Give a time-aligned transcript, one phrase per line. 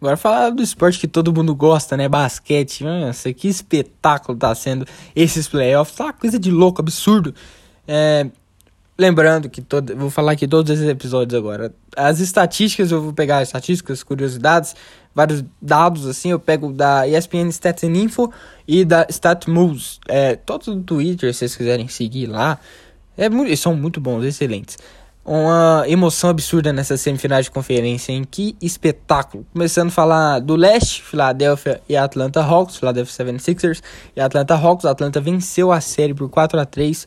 [0.00, 2.08] Agora falar do esporte que todo mundo gosta, né?
[2.08, 2.84] Basquete.
[2.84, 5.96] Nossa, que espetáculo tá sendo esses playoffs.
[5.96, 7.34] Tá uma coisa de louco, absurdo.
[7.86, 8.26] É,
[8.96, 11.74] lembrando que todo, vou falar aqui todos esses episódios agora.
[11.96, 14.76] As estatísticas, eu vou pegar estatísticas, curiosidades,
[15.12, 16.30] vários dados assim.
[16.30, 18.32] Eu pego da ESPN Stats and Info
[18.68, 19.98] e da StatMoves.
[20.06, 22.60] É, todos do Twitter, se vocês quiserem seguir lá.
[23.16, 24.78] É, são muito bons, excelentes
[25.28, 29.46] uma emoção absurda nessas semifinais de conferência, em que espetáculo.
[29.52, 33.82] Começando a falar do leste, Philadelphia e Atlanta Hawks, Philadelphia 76ers
[34.16, 34.86] e Atlanta Hawks.
[34.86, 37.06] A Atlanta venceu a série por 4 a 3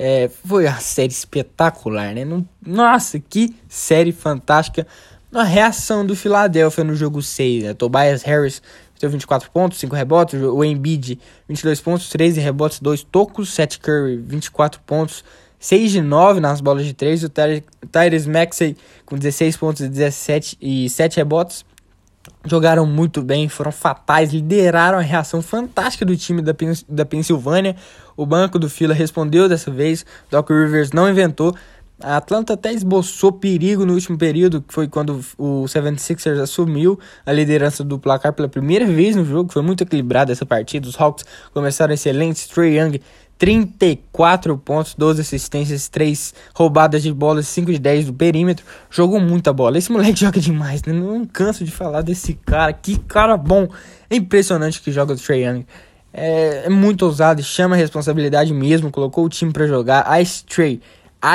[0.00, 2.24] é, Foi uma série espetacular, né?
[2.64, 4.86] Nossa, que série fantástica.
[5.34, 7.74] A reação do Philadelphia no jogo 6, né?
[7.74, 8.62] Tobias Harris
[9.00, 10.40] teve 24 pontos, 5 rebotes.
[10.40, 11.18] O Embiid,
[11.48, 13.52] 22 pontos, 13 rebotes, 2 tocos.
[13.52, 15.24] Seth Curry, 24 pontos,
[15.58, 17.24] 6 de 9 nas bolas de 3.
[17.24, 17.30] O
[17.90, 21.64] Tyrese Maxey com 16 pontos e 17 e 7 rebotes.
[22.44, 26.54] Jogaram muito bem, foram fatais, lideraram a reação fantástica do time da,
[26.88, 27.74] da Pensilvânia.
[28.16, 30.04] O banco do Fila respondeu dessa vez.
[30.30, 31.54] Doc Rivers não inventou.
[32.00, 37.32] A Atlanta até esboçou perigo no último período, que foi quando o 76ers assumiu a
[37.32, 39.52] liderança do placar pela primeira vez no jogo.
[39.52, 40.88] Foi muito equilibrada essa partida.
[40.88, 42.46] Os Hawks começaram excelentes.
[42.46, 43.00] Trey Young
[43.38, 48.66] 34 pontos, 12 assistências, 3 roubadas de bola, 5 de 10 do perímetro.
[48.90, 49.78] Jogou muita bola.
[49.78, 50.92] Esse moleque joga demais, né?
[50.92, 52.72] Não canso de falar desse cara.
[52.72, 53.68] Que cara bom.
[54.10, 55.64] É impressionante que joga o Trae Young.
[56.12, 58.90] É, é, muito ousado, chama a responsabilidade mesmo.
[58.90, 60.20] Colocou o time para jogar.
[60.20, 60.80] Ice Trey.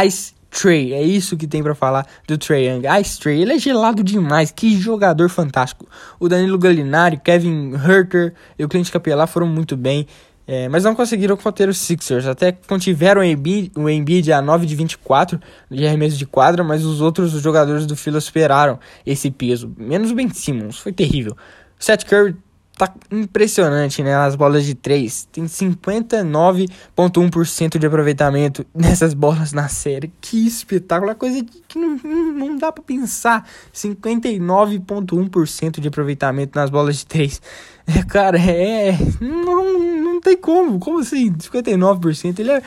[0.05, 0.93] Ice Trey.
[0.93, 2.83] É isso que tem para falar do Trae Young.
[2.99, 3.41] Ice Trey.
[3.41, 4.51] Ele é gelado demais.
[4.51, 5.87] Que jogador fantástico.
[6.19, 10.05] O Danilo Gallinari, Kevin Herter e o Clint Capela foram muito bem.
[10.45, 12.27] É, mas não conseguiram conter os Sixers.
[12.27, 15.39] Até contiveram o Embiid, o Embiid a 9 de 24
[15.71, 19.73] de arremesso de quadra, mas os outros jogadores do Fila superaram esse peso.
[19.77, 21.35] Menos o Ben Simmons, foi terrível.
[21.79, 22.35] Seth Curry
[22.77, 24.15] tá impressionante, né?
[24.15, 25.29] As bolas de 3.
[25.31, 30.11] Tem 59,1% de aproveitamento nessas bolas na série.
[30.19, 31.11] Que espetáculo!
[31.11, 33.47] É coisa que não, não dá para pensar.
[33.73, 37.41] 59,1% de aproveitamento nas bolas de 3.
[37.85, 38.97] É, cara, é.
[39.19, 40.79] Não, não tem como.
[40.79, 41.31] Como assim?
[41.33, 42.39] 59%.
[42.39, 42.61] Ele é.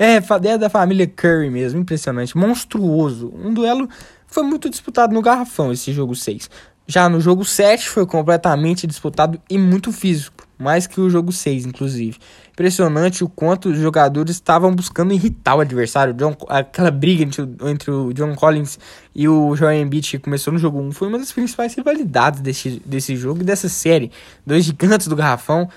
[0.00, 1.80] É, é da família Curry mesmo.
[1.80, 2.36] Impressionante.
[2.36, 3.32] Monstruoso.
[3.34, 3.88] Um duelo.
[4.26, 6.48] Foi muito disputado no garrafão esse jogo 6.
[6.90, 11.66] Já no jogo 7 foi completamente disputado e muito físico, mais que o jogo 6,
[11.66, 12.16] inclusive.
[12.50, 16.14] Impressionante o quanto os jogadores estavam buscando irritar o adversário.
[16.14, 18.78] John, aquela briga entre, entre o John Collins
[19.14, 22.82] e o Joel Embiid que começou no jogo 1 foi uma das principais rivalidades desse,
[22.86, 24.10] desse jogo e dessa série.
[24.46, 25.68] Dois gigantes do garrafão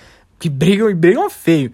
[0.42, 1.72] que brigam e brigam feio.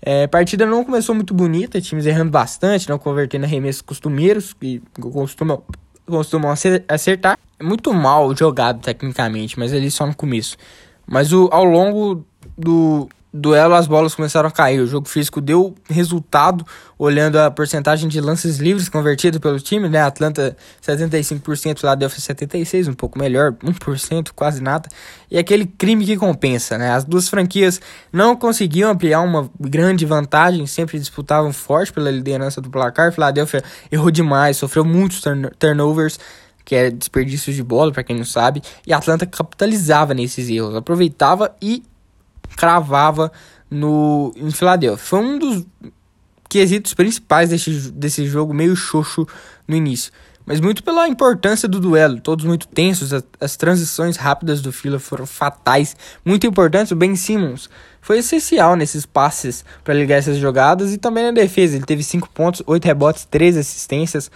[0.00, 4.80] É, a partida não começou muito bonita, times errando bastante, não convertendo arremessos costumeiros, que
[5.00, 5.62] costumam
[6.06, 6.52] costumam
[6.88, 7.38] acertar.
[7.58, 10.56] É muito mal jogado tecnicamente, mas ali só no começo.
[11.06, 12.24] Mas o, ao longo
[12.56, 14.78] do duelo as bolas começaram a cair.
[14.78, 16.64] O jogo físico deu resultado,
[16.96, 20.00] olhando a porcentagem de lances livres convertidos pelo time, né?
[20.00, 24.88] Atlanta 75%, Philadelphia 76%, um pouco melhor, 1%, quase nada.
[25.28, 26.92] E aquele crime que compensa, né?
[26.92, 27.80] As duas franquias
[28.12, 33.12] não conseguiam ampliar uma grande vantagem, sempre disputavam forte pela liderança do placar.
[33.12, 36.20] Philadelphia errou demais, sofreu muitos turn turnovers
[36.64, 41.54] que é desperdício de bola, para quem não sabe, e Atlanta capitalizava nesses erros, aproveitava
[41.60, 41.82] e
[42.56, 43.30] cravava
[43.70, 45.04] no em Filadélfia.
[45.04, 45.66] Foi um dos
[46.48, 49.26] quesitos principais desse, desse jogo meio xoxo
[49.66, 50.12] no início.
[50.46, 54.98] Mas muito pela importância do duelo, todos muito tensos, as, as transições rápidas do Fila
[54.98, 56.92] foram fatais, muito importantes.
[56.92, 57.70] O Ben Simmons
[58.00, 61.76] foi essencial nesses passes para ligar essas jogadas e também na defesa.
[61.76, 64.30] Ele teve 5 pontos, 8 rebotes, 3 assistências.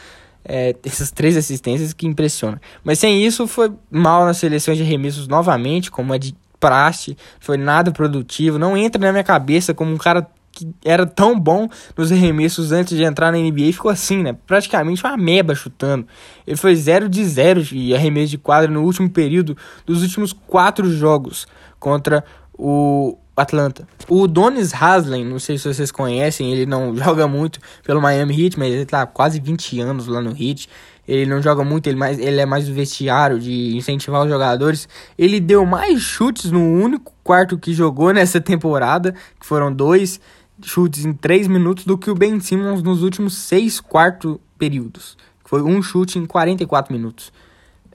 [0.50, 2.58] É, essas três assistências que impressionam.
[2.82, 7.56] Mas sem isso, foi mal nas seleções de arremessos novamente, como a de praxe, foi
[7.56, 8.58] nada produtivo.
[8.58, 10.26] Não entra na minha cabeça como um cara
[10.58, 14.36] que era tão bom nos arremessos antes de entrar na NBA ficou assim, né?
[14.46, 16.06] Praticamente uma meba chutando.
[16.46, 19.56] Ele foi 0 de 0 de arremesso de quadra no último período
[19.86, 21.46] dos últimos quatro jogos
[21.78, 23.86] contra o Atlanta.
[24.08, 28.58] O Donis Haslem, não sei se vocês conhecem, ele não joga muito pelo Miami Heat,
[28.58, 30.68] mas ele tá quase 20 anos lá no Heat
[31.08, 34.86] ele não joga muito, ele, mais, ele é mais do vestiário, de incentivar os jogadores.
[35.18, 40.20] Ele deu mais chutes no único quarto que jogou nessa temporada, que foram dois
[40.62, 45.16] chutes em três minutos, do que o Ben Simmons nos últimos seis quarto períodos.
[45.46, 47.32] Foi um chute em 44 minutos.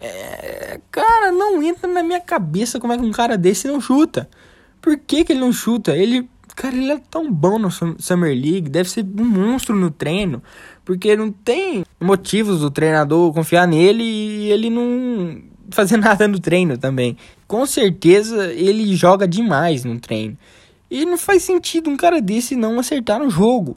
[0.01, 4.27] É, cara, não entra na minha cabeça como é que um cara desse não chuta.
[4.81, 5.95] Por que, que ele não chuta?
[5.95, 10.41] Ele Cara, ele é tão bom no Summer League, deve ser um monstro no treino,
[10.85, 15.41] porque não tem motivos do treinador confiar nele e ele não
[15.71, 17.17] fazer nada no treino também.
[17.47, 20.37] Com certeza ele joga demais no treino.
[20.89, 23.75] E não faz sentido um cara desse não acertar no jogo.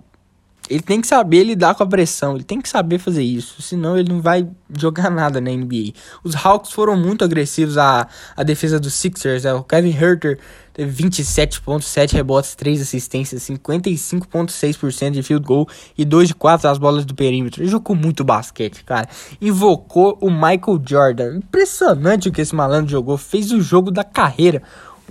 [0.68, 3.96] Ele tem que saber lidar com a pressão, ele tem que saber fazer isso, senão
[3.96, 5.92] ele não vai jogar nada na NBA.
[6.24, 9.54] Os Hawks foram muito agressivos à, à defesa dos Sixers, né?
[9.54, 10.38] o Kevin Herter
[10.74, 16.68] teve 27 pontos, 7 rebotes, 3 assistências, 55.6% de field goal e 2 de 4
[16.68, 17.62] as bolas do perímetro.
[17.62, 19.08] Ele jogou muito basquete, cara.
[19.40, 21.36] Invocou o Michael Jordan.
[21.36, 24.62] Impressionante o que esse malandro jogou, fez o jogo da carreira.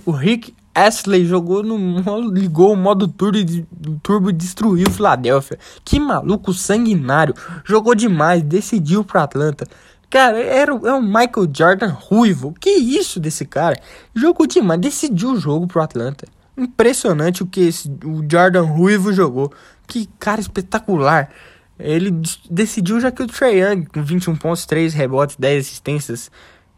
[0.04, 3.66] O Rick Astley jogou no ligou o modo turbo e
[4.02, 5.58] turbo destruiu o Philadelphia.
[5.82, 7.34] Que maluco sanguinário.
[7.64, 9.66] Jogou demais, decidiu pro Atlanta.
[10.10, 12.54] Cara, era, é o Michael Jordan ruivo.
[12.60, 13.80] Que isso desse cara?
[14.14, 16.28] Jogou demais, decidiu o jogo pro Atlanta.
[16.54, 19.50] Impressionante o que esse, o Jordan ruivo jogou.
[19.86, 21.30] Que cara espetacular.
[21.78, 22.10] Ele
[22.50, 26.30] decidiu já que o Trae Young com 21 pontos, 3 rebotes, 10 assistências,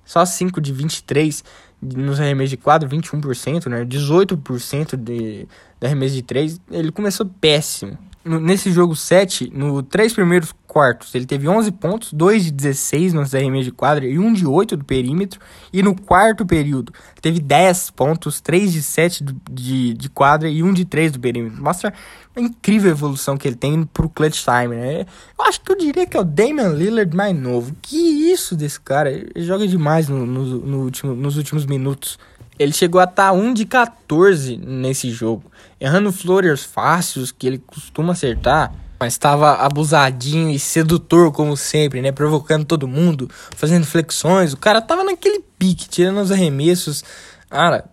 [0.05, 1.45] só 5 de 23
[1.81, 3.85] nos arremessos de quadro, 21%, né?
[3.85, 5.47] 18% de,
[5.81, 6.61] de arremesso de 3.
[6.71, 7.97] Ele começou péssimo.
[8.25, 13.35] Nesse jogo 7, no três primeiros quartos, ele teve 11 pontos, 2 de 16 nos
[13.35, 15.41] arremessos de quadra e 1 de 8 do perímetro.
[15.73, 16.93] E no quarto período,
[17.23, 21.19] teve 10 pontos, 3 de 7 do, de, de quadra e 1 de 3 do
[21.19, 21.61] perímetro.
[21.61, 21.93] Mostra
[22.37, 25.06] a incrível evolução que ele tem pro clutch time, né?
[25.37, 27.75] Eu acho que eu diria que é o Damian Lillard mais novo.
[27.81, 27.97] Que
[28.31, 29.11] isso desse cara?
[29.11, 32.19] Ele joga demais no, no, no último, nos últimos minutos.
[32.59, 35.44] Ele chegou a estar tá 1 de 14 nesse jogo,
[35.81, 42.11] errando floaters fáceis que ele costuma acertar, mas estava abusadinho e sedutor como sempre, né,
[42.11, 44.53] provocando todo mundo, fazendo flexões.
[44.53, 47.05] O cara tava naquele pique, tirando os arremessos.
[47.49, 47.85] Cara,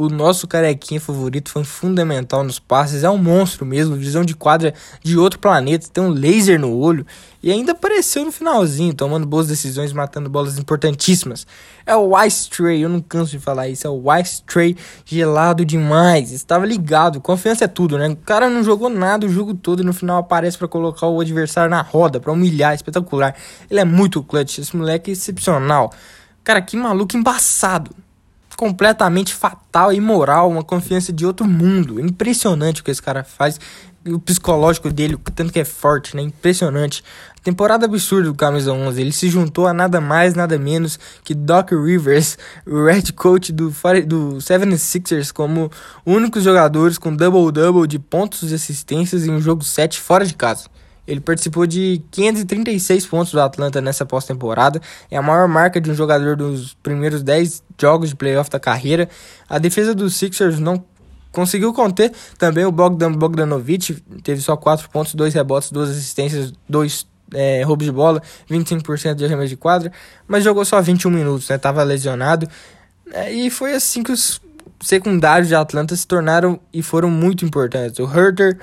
[0.00, 4.72] o nosso carequinha favorito foi fundamental nos passes, é um monstro mesmo, visão de quadra
[5.04, 7.04] de outro planeta, tem um laser no olho
[7.42, 11.46] e ainda apareceu no finalzinho, tomando boas decisões, matando bolas importantíssimas.
[11.84, 14.74] É o Ice Tray, eu não canso de falar isso, é o Ice Tray
[15.04, 18.08] gelado demais, estava ligado, confiança é tudo, né?
[18.08, 21.20] O cara não jogou nada o jogo todo e no final aparece para colocar o
[21.20, 23.36] adversário na roda, para humilhar, espetacular.
[23.70, 25.92] Ele é muito clutch, esse moleque é excepcional.
[26.42, 27.90] Cara, que maluco embaçado
[28.60, 31.98] completamente fatal e imoral, uma confiança de outro mundo.
[31.98, 33.58] Impressionante o que esse cara faz.
[34.06, 36.20] O psicológico dele, o tanto que é forte, né?
[36.20, 37.02] Impressionante.
[37.42, 39.00] Temporada absurda do Camisa 11.
[39.00, 42.36] Ele se juntou a nada mais, nada menos que Doc Rivers,
[42.66, 43.70] o Red Coach do,
[44.06, 45.72] do 76ers, como
[46.04, 50.68] únicos jogadores com double-double de pontos e assistências em um jogo 7 fora de casa.
[51.06, 54.80] Ele participou de 536 pontos do Atlanta nessa pós-temporada.
[55.10, 59.08] É a maior marca de um jogador dos primeiros 10 jogos de playoff da carreira.
[59.48, 60.84] A defesa dos Sixers não
[61.32, 63.94] conseguiu conter também o Bogdan Bogdanovic.
[64.22, 69.24] Teve só 4 pontos, 2 rebotes, 2 assistências, 2 é, roubos de bola, 25% de
[69.24, 69.92] arremesso de quadra.
[70.26, 71.58] Mas jogou só 21 minutos, né?
[71.58, 72.48] Tava lesionado.
[73.12, 74.40] É, e foi assim que os
[74.80, 77.98] secundários de Atlanta se tornaram e foram muito importantes.
[77.98, 78.58] O Herter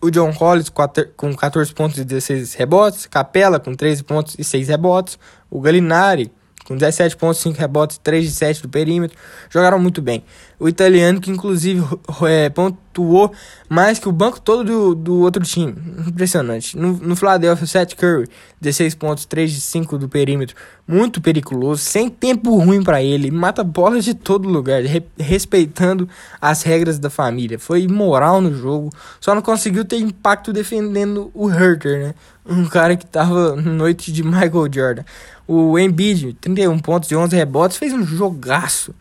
[0.00, 0.72] o John Collins
[1.16, 5.18] com 14 pontos e 16 rebotes, Capela com 13 pontos e 6 rebotes,
[5.50, 6.32] o Galinari
[6.66, 9.16] com 17 pontos, 5 rebotes, 3 de 7 do perímetro,
[9.48, 10.24] jogaram muito bem.
[10.58, 11.84] O italiano que inclusive
[12.26, 13.32] é, pontuou
[13.68, 15.74] mais que o banco todo do, do outro time.
[16.06, 16.76] Impressionante.
[16.76, 18.28] No, no Philadelphia, Seth Curry,
[18.60, 20.56] 16 pontos, 3 de 5 do perímetro.
[20.88, 23.30] Muito periculoso, sem tempo ruim para ele.
[23.30, 26.08] Mata bolas de todo lugar, re, respeitando
[26.40, 27.58] as regras da família.
[27.58, 32.14] Foi imoral no jogo, só não conseguiu ter impacto defendendo o Herter, né?
[32.48, 35.04] Um cara que tava noite de Michael Jordan.
[35.46, 38.94] O Embiid, 31 pontos e 11 rebotes, fez um jogaço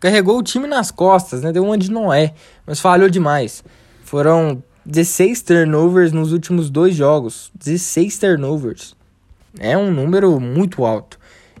[0.00, 1.52] carregou o time nas costas, né?
[1.52, 2.34] Deu uma de Noé,
[2.66, 3.64] mas falhou demais.
[4.04, 7.50] Foram 16 turnovers nos últimos dois jogos.
[7.54, 8.96] 16 turnovers.
[9.58, 11.17] É um número muito alto.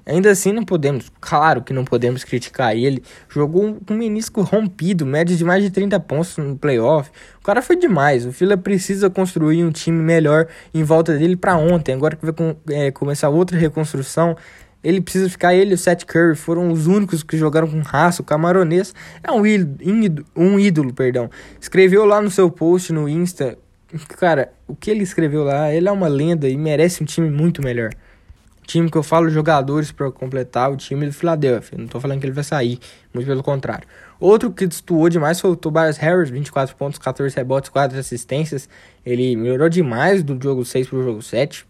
[0.08, 3.02] Ainda assim, não podemos, claro que não podemos criticar ele.
[3.28, 7.10] Jogou um, menisco rompido, média de mais de 30 pontos no playoff.
[7.38, 8.24] O cara foi demais.
[8.24, 11.92] O Fila precisa construir um time melhor em volta dele para ontem.
[11.92, 14.34] Agora que vai com, é, começar outra reconstrução,
[14.82, 18.22] ele precisa ficar, ele e o Seth Curry foram os únicos que jogaram com raça.
[18.22, 21.28] O camaronês é um ídolo, um ídolo, perdão.
[21.60, 23.58] Escreveu lá no seu post no Insta.
[24.16, 27.62] Cara, o que ele escreveu lá, ele é uma lenda e merece um time muito
[27.62, 27.90] melhor.
[28.68, 31.78] Time que eu falo jogadores para completar o time do Philadelphia.
[31.78, 32.78] Não tô falando que ele vai sair,
[33.14, 33.88] muito pelo contrário.
[34.20, 38.68] Outro que destoou demais foi o Tobias Harris, 24 pontos, 14 rebotes, 4 assistências.
[39.06, 41.66] Ele melhorou demais do jogo 6 pro jogo 7.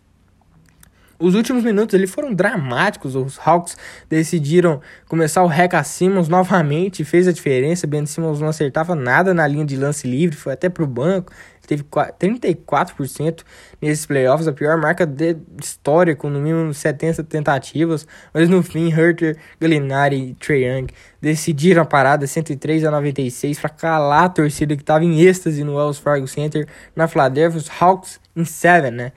[1.21, 3.15] Os últimos minutos ali foram dramáticos.
[3.15, 3.77] Os Hawks
[4.09, 7.05] decidiram começar o Reca Simmons novamente.
[7.05, 7.87] Fez a diferença.
[7.87, 10.37] Ben Simmons não acertava nada na linha de lance livre.
[10.37, 11.33] Foi até pro banco.
[11.69, 13.45] Teve 34%
[13.81, 18.07] nesses playoffs, a pior marca de história, com no mínimo 70 tentativas.
[18.33, 20.87] Mas no fim, Herter, Gallinari e Trae Young
[21.21, 25.77] decidiram a parada 103 a 96 para calar a torcida que estava em êxtase no
[25.77, 29.13] Wells Fargo Center na Philadelphia, os Hawks em 7, né?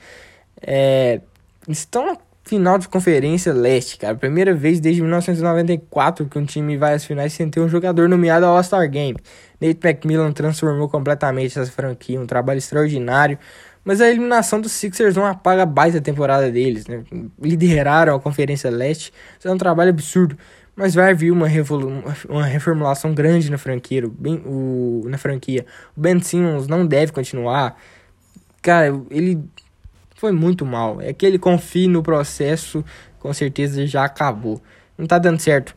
[0.61, 1.21] É,
[1.69, 4.15] estão final de conferência leste, cara.
[4.15, 8.45] Primeira vez desde 1994 que um time vai às finais sem ter um jogador nomeado
[8.45, 9.17] ao All-Star Game.
[9.59, 13.37] Nate McMillan transformou completamente essa franquia, um trabalho extraordinário.
[13.83, 17.03] Mas a eliminação dos Sixers não apaga a baita temporada deles, né?
[17.41, 20.37] Lideraram a Conferência Leste, isso é um trabalho absurdo.
[20.75, 21.47] Mas vai vir uma,
[22.29, 25.65] uma reformulação grande na franquia, bem, o, na franquia.
[25.95, 27.75] O Ben Simmons não deve continuar.
[28.61, 29.43] Cara, ele
[30.21, 31.01] foi muito mal.
[31.01, 32.85] É que ele confie no processo,
[33.17, 34.61] com certeza já acabou.
[34.95, 35.75] Não tá dando certo.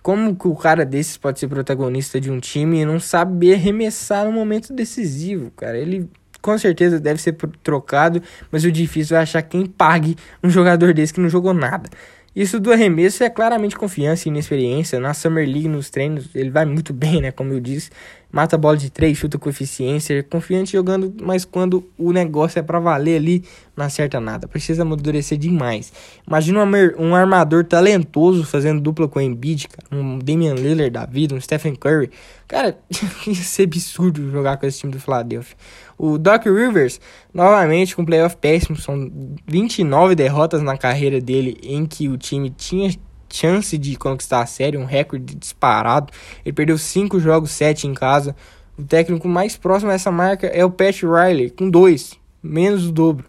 [0.00, 4.26] Como que o cara desses pode ser protagonista de um time e não saber arremessar
[4.26, 5.76] no momento decisivo, cara?
[5.76, 6.08] Ele
[6.40, 7.32] com certeza deve ser
[7.64, 11.90] trocado, mas o difícil é achar quem pague um jogador desse que não jogou nada.
[12.36, 15.00] Isso do arremesso é claramente confiança e inexperiência.
[15.00, 17.32] Na Summer League, nos treinos, ele vai muito bem, né?
[17.32, 17.90] Como eu disse.
[18.34, 20.20] Mata a bola de três, chuta com eficiência.
[20.24, 23.44] Confiante jogando, mas quando o negócio é para valer ali,
[23.76, 24.48] não acerta nada.
[24.48, 25.92] Precisa amadurecer demais.
[26.26, 26.64] Imagina
[26.98, 29.86] um, armador talentoso fazendo dupla com o Embiid, cara.
[29.92, 32.10] Um Damian Lillard da vida, um Stephen Curry.
[32.48, 32.76] Cara,
[33.24, 35.56] ia ser absurdo jogar com esse time do Philadelphia.
[35.96, 37.00] O Doc Rivers,
[37.32, 39.12] novamente com playoff péssimo, são
[39.46, 42.90] 29 derrotas na carreira dele em que o time tinha
[43.34, 46.12] chance de conquistar a série, um recorde disparado.
[46.44, 48.34] Ele perdeu 5 jogos, 7 em casa.
[48.78, 52.92] O técnico mais próximo a essa marca é o Pat Riley, com 2, menos do
[52.92, 53.26] dobro.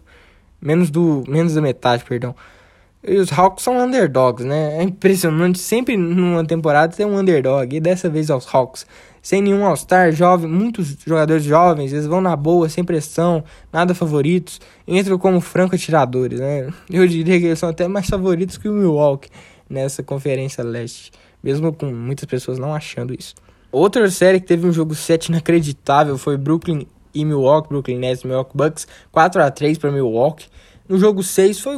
[0.60, 2.34] Menos do menos da metade, perdão.
[3.02, 4.78] E os Hawks são underdogs, né?
[4.78, 5.58] É impressionante.
[5.58, 7.76] Sempre numa temporada tem um underdog.
[7.76, 8.86] E dessa vez aos Hawks
[9.26, 14.60] sem nenhum All-Star, jovem, muitos jogadores jovens, eles vão na boa, sem pressão, nada favoritos,
[14.86, 16.72] entram como franco atiradores, né?
[16.88, 19.28] Eu diria que eles são até mais favoritos que o Milwaukee
[19.68, 21.10] nessa conferência leste,
[21.42, 23.34] mesmo com muitas pessoas não achando isso.
[23.72, 28.26] Outra série que teve um jogo 7 inacreditável foi Brooklyn e Milwaukee, Brooklyn Nets e
[28.26, 30.46] Milwaukee Bucks, 4 a 3 para Milwaukee.
[30.88, 31.76] No jogo 6 foi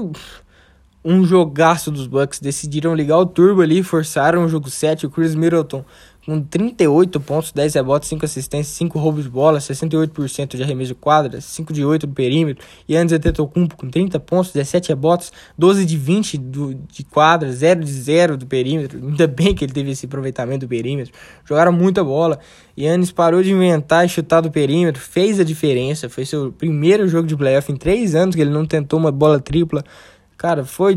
[1.04, 5.34] um jogaço dos Bucks, decidiram ligar o turbo ali, forçaram o jogo 7, o Chris
[5.34, 5.84] Middleton
[6.28, 10.94] com 38 pontos, 10 rebotes, 5 assistências, 5 roubos de bola, 68% de arremesso de
[10.94, 12.62] quadra, 5 de 8 do perímetro.
[12.86, 17.82] E antes Antetokounmpo com 30 pontos, 17 rebotes, 12 de 20 do, de quadra, 0
[17.82, 18.98] de 0 do perímetro.
[19.08, 21.14] Ainda bem que ele teve esse aproveitamento do perímetro.
[21.46, 22.38] Jogaram muita bola.
[22.78, 26.10] Yannis parou de inventar e chutar do perímetro, fez a diferença.
[26.10, 29.40] Foi seu primeiro jogo de playoff em 3 anos que ele não tentou uma bola
[29.40, 29.82] tripla.
[30.38, 30.96] Cara, foi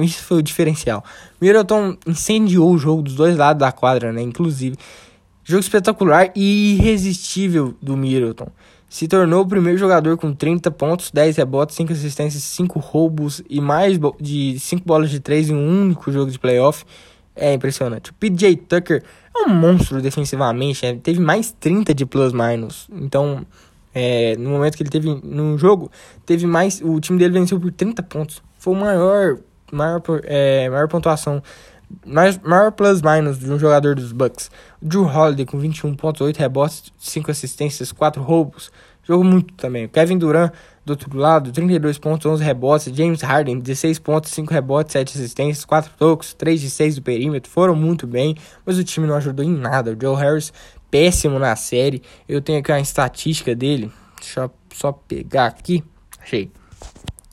[0.00, 1.04] isso foi o diferencial.
[1.40, 4.22] Middleton incendiou o jogo dos dois lados da quadra, né?
[4.22, 4.76] Inclusive,
[5.42, 8.46] jogo espetacular e irresistível do Middleton.
[8.88, 13.60] Se tornou o primeiro jogador com 30 pontos, 10 rebotes, 5 assistências, 5 roubos e
[13.60, 16.84] mais de 5 bolas de 3 em um único jogo de playoff.
[17.34, 18.12] É impressionante.
[18.12, 19.02] O PJ Tucker
[19.36, 20.98] é um monstro defensivamente, né?
[21.02, 22.88] teve mais 30 de plus-minus.
[22.92, 23.44] Então,
[23.92, 25.90] é, no momento que ele teve no jogo,
[26.24, 26.80] teve mais.
[26.80, 29.38] O time dele venceu por 30 pontos foi o maior,
[29.70, 31.40] maior, é, maior pontuação,
[32.04, 34.50] mais, maior plus-minus de um jogador dos Bucks.
[34.82, 38.72] Drew Holiday com 21 pontos, 8 rebotes, 5 assistências, 4 roubos.
[39.04, 39.86] Jogou muito também.
[39.86, 40.52] Kevin Durant,
[40.84, 42.92] do outro lado, 32 pontos, 11 rebotes.
[42.92, 47.48] James Harden, 16 pontos, 5 rebotes, 7 assistências, 4 tocos, 3 de 6 do perímetro.
[47.48, 49.92] Foram muito bem, mas o time não ajudou em nada.
[49.92, 50.52] O Joe Harris,
[50.90, 52.02] péssimo na série.
[52.28, 53.92] Eu tenho aqui uma estatística dele.
[54.18, 55.84] Deixa eu só pegar aqui.
[56.20, 56.50] Achei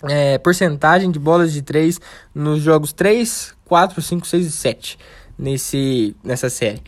[0.04, 2.00] é, porcentagem de bolas de 3
[2.34, 5.00] nos jogos 3, 4, 5, 6 e 7
[5.38, 6.82] nesse, nessa série.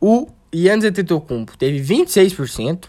[0.00, 2.86] O Yannis Antetokounmpo teve 26%,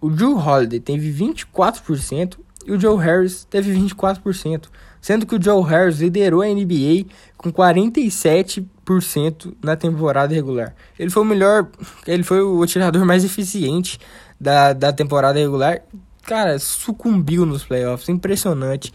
[0.00, 4.64] o Drew Holiday teve 24% e o Joe Harris teve 24%,
[5.00, 10.74] sendo que o Joe Harris liderou a NBA com 47% na temporada regular.
[10.98, 11.68] Ele foi o melhor,
[12.06, 13.98] ele foi o atirador mais eficiente
[14.40, 15.82] da, da temporada regular
[16.26, 18.08] cara, sucumbiu nos playoffs.
[18.08, 18.92] Impressionante.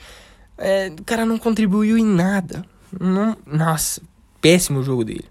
[0.57, 2.65] É, o cara não contribuiu em nada.
[2.99, 4.01] Não, nossa,
[4.41, 5.25] péssimo o jogo dele.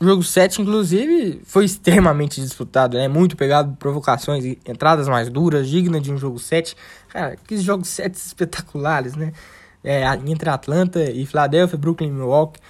[0.00, 3.08] O jogo 7, inclusive, foi extremamente disputado, né?
[3.08, 6.76] Muito pegado, provocações, entradas mais duras, digna de um jogo 7.
[7.08, 9.32] Cara, que jogos 7 espetaculares, né?
[9.82, 12.60] É, entre Atlanta e Philadelphia, Brooklyn e Milwaukee.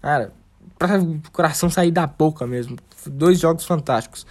[0.00, 0.32] Cara,
[0.78, 2.76] para o coração sair da boca mesmo.
[3.06, 4.26] Dois jogos fantásticos.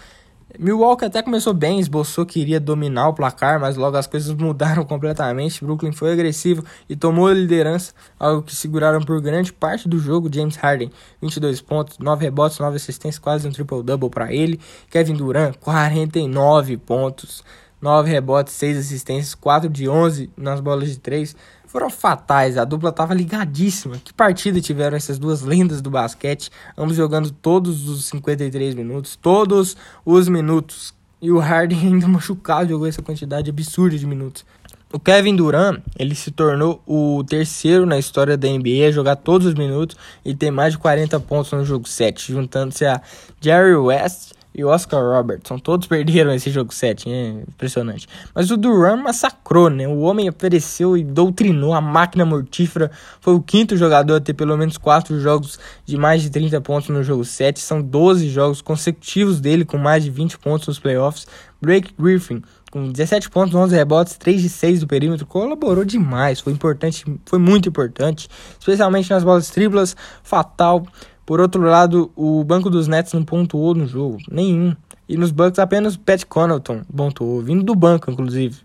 [0.60, 4.84] Milwaukee até começou bem, esboçou que iria dominar o placar, mas logo as coisas mudaram
[4.86, 5.64] completamente.
[5.64, 10.30] Brooklyn foi agressivo e tomou a liderança, algo que seguraram por grande parte do jogo.
[10.34, 14.60] James Harden, 22 pontos, 9 rebotes, 9 assistências, quase um triple-double para ele.
[14.90, 17.44] Kevin Durant, 49 pontos,
[17.82, 21.36] 9 rebotes, 6 assistências, 4 de 11 nas bolas de 3.
[21.76, 23.98] Foram fatais, a dupla estava ligadíssima.
[24.02, 29.76] Que partida tiveram essas duas lendas do basquete, ambos jogando todos os 53 minutos, todos
[30.06, 30.94] os minutos.
[31.22, 34.46] E o Harden ainda machucado jogou essa quantidade absurda de minutos.
[34.94, 39.46] O Kevin Durant, ele se tornou o terceiro na história da NBA a jogar todos
[39.46, 43.02] os minutos e tem mais de 40 pontos no jogo 7, juntando-se a
[43.42, 45.60] Jerry West e Oscar Robertson.
[45.60, 48.08] Todos perderam esse jogo 7, é impressionante.
[48.34, 49.88] Mas o Durant massacrou, né?
[49.88, 52.90] O homem apareceu e doutrinou a máquina mortífera.
[53.20, 56.90] Foi o quinto jogador a ter pelo menos 4 jogos de mais de 30 pontos
[56.90, 57.60] no jogo 7.
[57.60, 61.28] São 12 jogos consecutivos dele com mais de 20 pontos nos playoffs.
[61.62, 62.42] Blake Griffin
[62.76, 67.40] com 17 pontos, 11 rebotes, 3 de 6 do perímetro, colaborou demais, foi importante, foi
[67.40, 68.28] muito importante,
[68.60, 70.86] especialmente nas bolas triplas, fatal.
[71.26, 74.76] Por outro lado, o banco dos Nets não pontuou no jogo, nenhum.
[75.08, 78.58] E nos Bucks apenas o Pat Connaughton pontuou, vindo do banco, inclusive.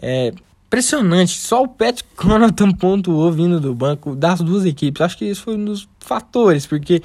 [0.00, 0.32] É
[0.66, 5.02] impressionante, só o Pat Connaughton pontuou vindo do banco das duas equipes.
[5.02, 7.02] Acho que isso foi um dos fatores, porque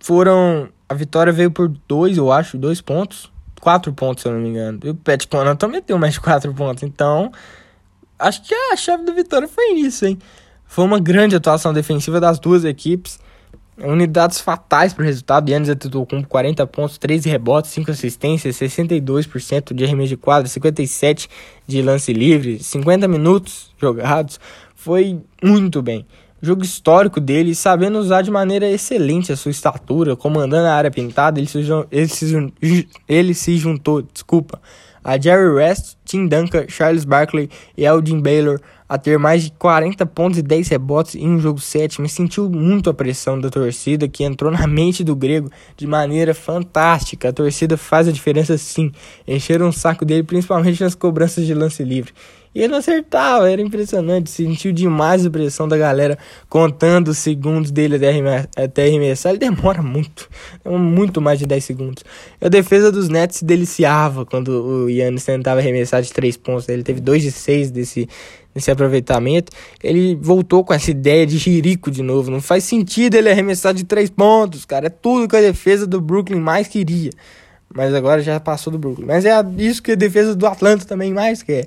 [0.00, 4.40] foram a vitória veio por dois, eu acho, dois pontos 4 pontos, se eu não
[4.40, 4.80] me engano.
[4.82, 6.82] E o Pat Connaughton meteu mais 4 pontos.
[6.82, 7.32] Então,
[8.18, 10.18] acho que a chave da vitória foi isso, hein?
[10.66, 13.20] Foi uma grande atuação defensiva das duas equipes.
[13.78, 15.50] Unidades fatais para o resultado.
[15.50, 21.28] Yannis atuou com 40 pontos, 13 rebotes, 5 assistências, 62% de arremesso de quadra, 57%
[21.66, 24.38] de lance livre, 50 minutos jogados.
[24.74, 26.06] Foi muito bem
[26.42, 31.38] jogo histórico dele, sabendo usar de maneira excelente a sua estatura, comandando a área pintada,
[31.38, 31.58] ele se,
[31.90, 34.60] ele se, ele se juntou, desculpa,
[35.04, 38.60] a Jerry West, Tim Duncan, Charles Barkley e Eldin Baylor
[38.92, 42.50] a ter mais de 40 pontos e 10 rebotes em um jogo 7, mas sentiu
[42.50, 47.30] muito a pressão da torcida que entrou na mente do grego de maneira fantástica.
[47.30, 48.92] A torcida faz a diferença sim.
[49.26, 52.12] Encheram o saco dele principalmente nas cobranças de lance livre.
[52.54, 54.28] E ele não acertava, era impressionante.
[54.30, 56.18] Sentiu demais a pressão da galera
[56.48, 57.96] contando os segundos dele
[58.56, 59.30] até arremessar.
[59.32, 60.28] Ele demora muito,
[60.64, 62.04] muito mais de 10 segundos.
[62.40, 66.68] A defesa dos Nets se deliciava quando o Yannis tentava arremessar de 3 pontos.
[66.68, 68.06] Ele teve 2 de 6 desse,
[68.54, 69.50] desse aproveitamento.
[69.82, 72.30] Ele voltou com essa ideia de jirico de novo.
[72.30, 74.88] Não faz sentido ele arremessar de 3 pontos, cara.
[74.88, 77.12] É tudo que a defesa do Brooklyn mais queria.
[77.74, 79.06] Mas agora já passou do Brooklyn.
[79.06, 81.66] Mas é isso que a defesa do Atlanta também mais quer.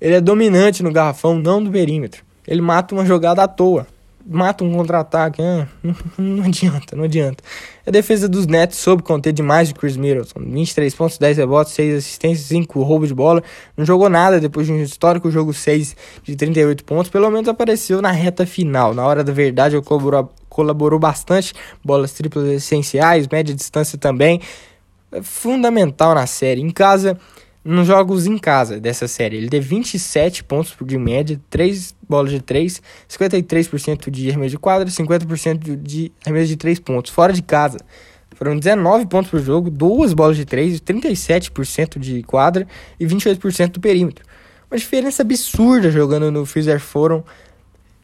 [0.00, 2.24] Ele é dominante no garrafão, não do perímetro.
[2.46, 3.86] Ele mata uma jogada à toa.
[4.26, 5.42] Mata um contra-ataque.
[5.42, 5.66] Ah,
[6.18, 7.42] não, adianta, não adianta.
[7.86, 10.40] A defesa dos Nets soube conter demais de Chris Middleton.
[10.40, 13.42] 23 pontos, 10 rebotes, 6 assistências, 5 roubos de bola.
[13.76, 17.10] Não jogou nada depois de um histórico jogo 6 de 38 pontos.
[17.10, 18.94] Pelo menos apareceu na reta final.
[18.94, 21.54] Na hora da verdade, ele colaborou, colaborou bastante.
[21.84, 24.40] Bolas triplas essenciais, média distância também.
[25.12, 26.60] É fundamental na série.
[26.60, 27.18] Em casa,
[27.64, 29.36] nos jogos em casa dessa série.
[29.36, 34.88] Ele teve 27 pontos de média, 3 bolas de 3, 53% de arremesso de quadra,
[34.88, 37.12] 50% de arremesso de 3 pontos.
[37.12, 37.78] Fora de casa,
[38.34, 42.66] foram 19 pontos por jogo, 2 bolas de 3, 37% de quadra
[42.98, 44.24] e 28% do perímetro.
[44.70, 47.22] Uma diferença absurda jogando no Freezer Forum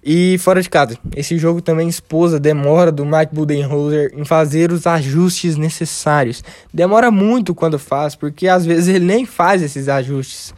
[0.09, 4.71] e fora de casa, esse jogo também expôs a demora do Mike Budenholzer em fazer
[4.71, 6.45] os ajustes necessários.
[6.73, 10.55] Demora muito quando faz, porque às vezes ele nem faz esses ajustes.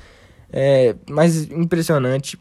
[0.52, 2.38] É, mas impressionante.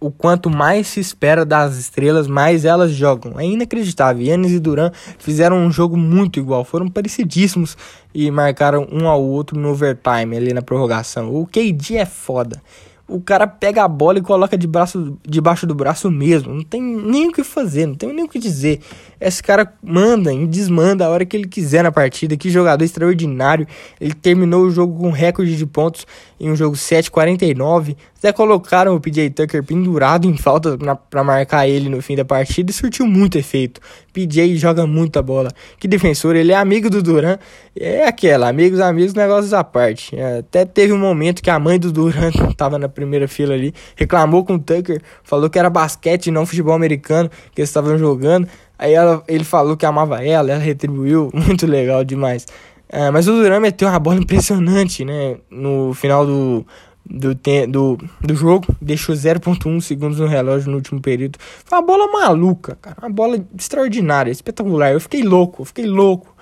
[0.00, 3.38] O quanto mais se espera das estrelas, mais elas jogam.
[3.38, 4.26] É inacreditável.
[4.26, 6.64] Yannis e Duran fizeram um jogo muito igual.
[6.64, 7.76] Foram parecidíssimos
[8.12, 11.32] e marcaram um ao outro no overtime, ali na prorrogação.
[11.32, 12.60] O KD é foda
[13.06, 16.54] o cara pega a bola e coloca de braço, debaixo do braço mesmo.
[16.54, 18.80] Não tem nem o que fazer, não tem nem o que dizer.
[19.20, 22.36] Esse cara manda e desmanda a hora que ele quiser na partida.
[22.36, 23.66] Que jogador extraordinário.
[24.00, 26.06] Ele terminou o jogo com recorde de pontos
[26.44, 27.96] em um jogo 7-49.
[28.18, 30.76] Até colocaram o PJ Tucker pendurado em falta
[31.08, 33.80] para marcar ele no fim da partida e surtiu muito efeito.
[34.12, 35.50] PJ joga muita bola.
[35.78, 37.38] Que defensor, ele é amigo do Duran.
[37.78, 40.14] É aquela, amigos, amigos, negócios à parte.
[40.14, 43.72] É, até teve um momento que a mãe do Duran tava na primeira fila ali,
[43.96, 47.96] reclamou com o Tucker, falou que era basquete e não futebol americano que eles estavam
[47.96, 48.46] jogando.
[48.78, 52.46] Aí ela, ele falou que amava ela, ela retribuiu, muito legal demais.
[52.88, 55.36] É, mas o Duran meteu uma bola impressionante, né?
[55.50, 56.66] No final do,
[57.04, 57.34] do,
[57.68, 61.38] do, do jogo, deixou 0.1 segundos no relógio no último período.
[61.64, 62.96] Foi uma bola maluca, cara.
[63.00, 64.92] Uma bola extraordinária, espetacular.
[64.92, 66.34] Eu fiquei louco, eu fiquei louco.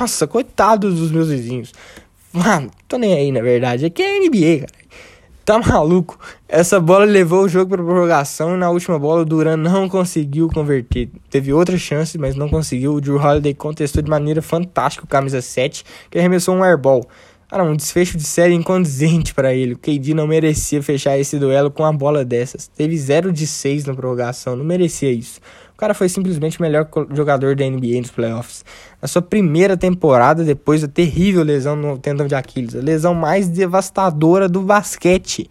[0.00, 1.72] Nossa, coitado dos meus vizinhos.
[2.32, 3.86] Mano, tô nem aí, na verdade.
[3.86, 4.87] Aqui é NBA, cara.
[5.48, 6.18] Tá maluco?
[6.46, 10.46] Essa bola levou o jogo para prorrogação e na última bola o Duran não conseguiu
[10.50, 11.08] converter.
[11.30, 12.92] Teve outra chance, mas não conseguiu.
[12.92, 17.02] O Drew Holiday contestou de maneira fantástica o camisa 7, que arremessou um airball.
[17.48, 19.72] Cara, um desfecho de série incondizente para ele.
[19.72, 22.68] O KD não merecia fechar esse duelo com uma bola dessas.
[22.68, 25.40] Teve 0 de 6 na prorrogação, não merecia isso.
[25.78, 28.64] Cara foi simplesmente o melhor jogador da NBA nos playoffs.
[29.00, 33.48] Na sua primeira temporada, depois da terrível lesão no tendão de Aquiles, a lesão mais
[33.48, 35.48] devastadora do basquete.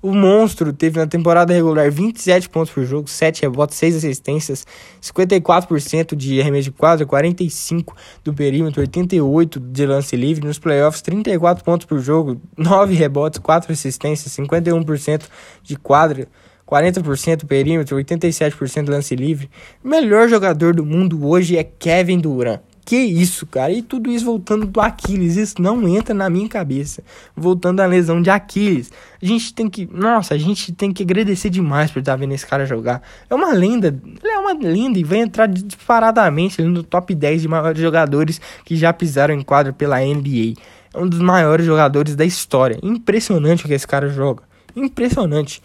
[0.00, 4.66] O monstro teve na temporada regular 27 pontos por jogo, 7 rebotes, 6 assistências,
[5.02, 7.88] 54% de arremesso de quadra, 45%
[8.24, 10.46] do perímetro, 88% de lance livre.
[10.46, 15.24] Nos playoffs, 34 pontos por jogo, 9 rebotes, 4 assistências, 51%
[15.62, 16.26] de quadra,
[16.66, 19.48] 40% do perímetro, 87% de lance livre.
[19.82, 22.60] Melhor jogador do mundo hoje é Kevin Durant.
[22.86, 23.72] Que isso, cara?
[23.72, 25.34] E tudo isso voltando do Aquiles.
[25.34, 27.02] Isso não entra na minha cabeça.
[27.36, 28.92] Voltando à lesão de Aquiles.
[29.20, 29.88] A gente tem que.
[29.92, 33.02] Nossa, a gente tem que agradecer demais por estar vendo esse cara jogar.
[33.28, 33.88] É uma lenda.
[33.88, 38.76] Ele é uma lenda e vai entrar disparadamente no top 10 de maiores jogadores que
[38.76, 40.54] já pisaram em quadro pela NBA.
[40.94, 42.78] É um dos maiores jogadores da história.
[42.84, 44.44] Impressionante o que esse cara joga.
[44.76, 45.60] Impressionante.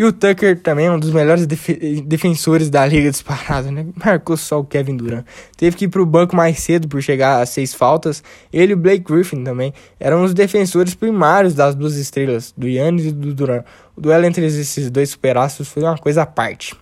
[0.00, 1.68] E o Tucker também é um dos melhores def
[2.06, 3.84] defensores da liga disparado, né?
[4.02, 5.26] Marcou só o Kevin Durant.
[5.58, 8.24] Teve que ir pro banco mais cedo por chegar a seis faltas.
[8.50, 13.08] Ele e o Blake Griffin também eram os defensores primários das duas estrelas, do Yannis
[13.08, 13.62] e do Durant.
[13.94, 16.74] O duelo entre esses dois superastros foi uma coisa à parte.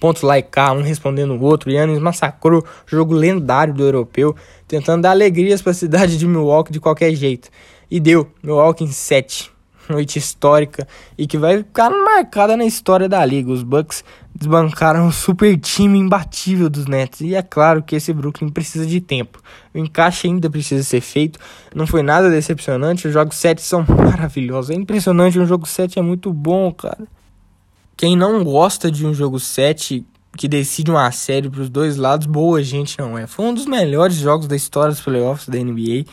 [0.00, 1.70] Pontos lá e cá, um respondendo o outro.
[1.70, 4.34] Yannis massacrou jogo lendário do europeu,
[4.66, 7.48] tentando dar alegrias para a cidade de Milwaukee de qualquer jeito.
[7.88, 9.53] E deu, Milwaukee em 7
[9.88, 13.50] noite histórica e que vai ficar marcada na história da liga.
[13.50, 18.48] Os Bucks desbancaram o super time imbatível dos Nets e é claro que esse Brooklyn
[18.48, 19.40] precisa de tempo.
[19.72, 21.38] O encaixe ainda precisa ser feito.
[21.74, 23.06] Não foi nada decepcionante.
[23.06, 24.70] Os jogos 7 são maravilhosos.
[24.70, 27.06] É impressionante, um jogo 7 é muito bom, cara.
[27.96, 30.04] Quem não gosta de um jogo 7
[30.36, 33.26] que decide uma série para os dois lados, boa gente não é.
[33.26, 36.04] Foi um dos melhores jogos da história dos playoffs da NBA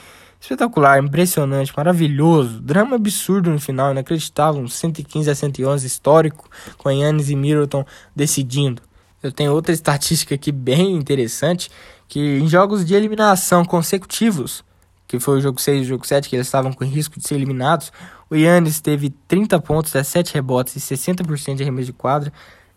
[0.41, 2.60] Espetacular, impressionante, maravilhoso.
[2.62, 4.60] Drama absurdo no final, inacreditável.
[4.60, 6.49] Um 115 a 111 histórico,
[6.80, 8.82] com Yannis e Middleton decidindo.
[9.21, 11.69] Eu tenho outra estatística aqui bem interessante,
[12.08, 14.65] que em jogos de eliminação consecutivos,
[15.08, 17.27] que foi o jogo 6 e o jogo 7, que eles estavam com risco de
[17.27, 17.91] ser eliminados,
[18.27, 22.34] o Yannis teve 30 pontos, 17 rebotes e 60% de arremesso de quadra,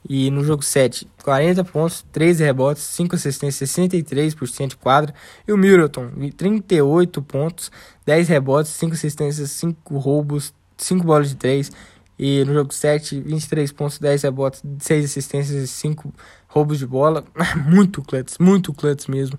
[0.09, 5.15] e no jogo 7, 40 pontos, 13 rebotes, 5 assistências, 63% de quadra.
[5.49, 7.73] E o Middleton, 38 pontos,
[8.05, 11.73] 10 rebotes, 5 assistências, 5 roubos, 5 bolas de 3.
[12.19, 16.13] E no jogo 7, 23 pontos, 10 rebotes, 6 assistências e 5
[16.49, 17.25] roubos de bola.
[17.67, 19.39] muito clutch, muito clutch mesmo.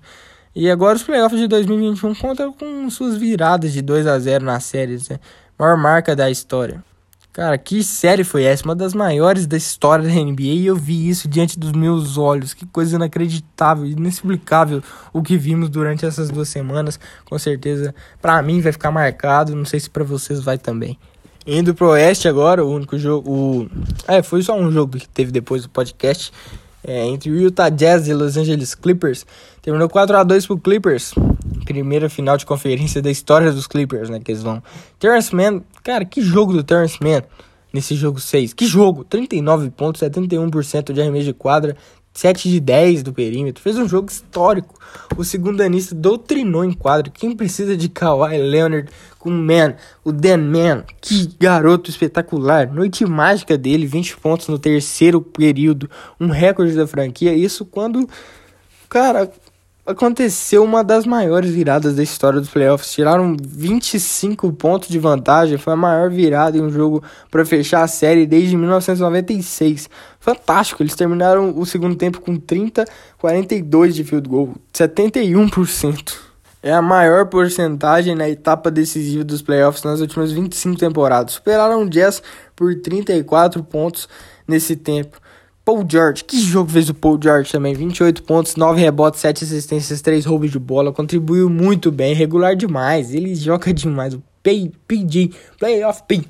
[0.54, 4.58] E agora os playoffs de 2021 contam com suas viradas de 2 a 0 na
[4.58, 5.20] série, né?
[5.58, 6.82] maior marca da história.
[7.36, 8.64] Cara, que série foi essa?
[8.64, 12.54] Uma das maiores da história da NBA e eu vi isso diante dos meus olhos.
[12.54, 16.98] Que coisa inacreditável, inexplicável o que vimos durante essas duas semanas.
[17.26, 19.54] Com certeza, para mim vai ficar marcado.
[19.54, 20.98] Não sei se para vocês vai também.
[21.46, 23.30] Indo pro Oeste agora, o único jogo.
[23.30, 23.70] O...
[24.08, 26.32] É, foi só um jogo que teve depois do podcast.
[26.82, 29.26] É, entre o Utah Jazz e Los Angeles Clippers.
[29.66, 31.12] Terminou 4 a 2 pro Clippers
[31.64, 34.20] primeira final de conferência da história dos Clippers, né?
[34.20, 34.62] Que eles vão.
[35.00, 37.22] Terrence Mann, cara, que jogo do Terrence Mann
[37.72, 38.54] nesse jogo 6.
[38.54, 39.02] Que jogo!
[39.02, 41.76] 39 pontos, 71% de arremesso de quadra,
[42.14, 43.60] 7 de 10 do perímetro.
[43.60, 44.78] Fez um jogo histórico.
[45.16, 47.10] O segundo anista doutrinou em quadro.
[47.10, 49.74] Quem precisa de Kawhi Leonard com o Man,
[50.04, 50.84] o Dan Man?
[51.00, 52.72] Que garoto espetacular.
[52.72, 55.90] Noite mágica dele, 20 pontos no terceiro período.
[56.20, 57.34] Um recorde da franquia.
[57.34, 58.08] Isso quando.
[58.88, 59.28] Cara,
[59.86, 62.92] aconteceu uma das maiores viradas da história dos playoffs.
[62.92, 67.88] Tiraram 25 pontos de vantagem, foi a maior virada em um jogo para fechar a
[67.88, 69.88] série desde 1996.
[70.18, 72.84] Fantástico, eles terminaram o segundo tempo com 30,
[73.16, 76.26] 42 de field goal, 71%.
[76.62, 81.34] É a maior porcentagem na etapa decisiva dos playoffs nas últimas 25 temporadas.
[81.34, 82.20] Superaram o Jazz
[82.56, 84.08] por 34 pontos
[84.48, 85.20] nesse tempo.
[85.66, 87.74] Paul George, que jogo fez o Paul George também?
[87.74, 90.92] 28 pontos, 9 rebotes, 7 assistências, 3 roubos de bola.
[90.92, 93.12] Contribuiu muito bem, regular demais.
[93.12, 94.14] Ele joga demais.
[94.14, 96.22] O PG, Playoff P,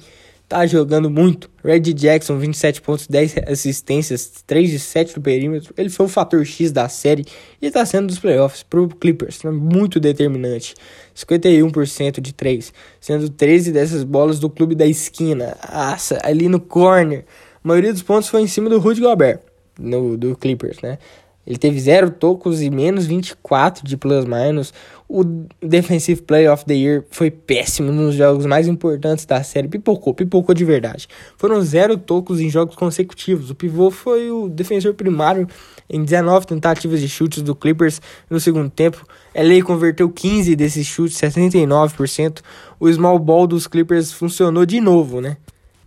[0.48, 1.50] tá jogando muito.
[1.62, 5.74] Red Jackson, 27 pontos, 10 assistências, 3 de 7 no perímetro.
[5.76, 7.26] Ele foi o fator X da série
[7.60, 9.42] e tá sendo dos playoffs pro Clippers.
[9.42, 10.74] Muito determinante.
[11.14, 15.58] 51% de 3, sendo 13 dessas bolas do clube da esquina.
[15.70, 17.26] Nossa, ali no corner.
[17.66, 19.40] A maioria dos pontos foi em cima do Rudy Gobert,
[19.76, 20.98] no, do Clippers, né?
[21.44, 24.72] Ele teve 0 tocos e menos 24 de plus-minus.
[25.08, 25.24] O
[25.60, 29.66] Defensive Player of the Year foi péssimo nos jogos mais importantes da série.
[29.66, 31.08] Pipocou, pipocou de verdade.
[31.36, 33.50] Foram zero tocos em jogos consecutivos.
[33.50, 35.48] O pivô foi o defensor primário
[35.90, 38.00] em 19 tentativas de chutes do Clippers
[38.30, 39.04] no segundo tempo.
[39.34, 42.42] LA converteu 15 desses chutes, 79%.
[42.78, 45.36] O small ball dos Clippers funcionou de novo, né?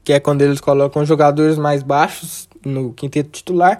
[0.09, 3.79] Que é quando eles colocam jogadores mais baixos no quinteto titular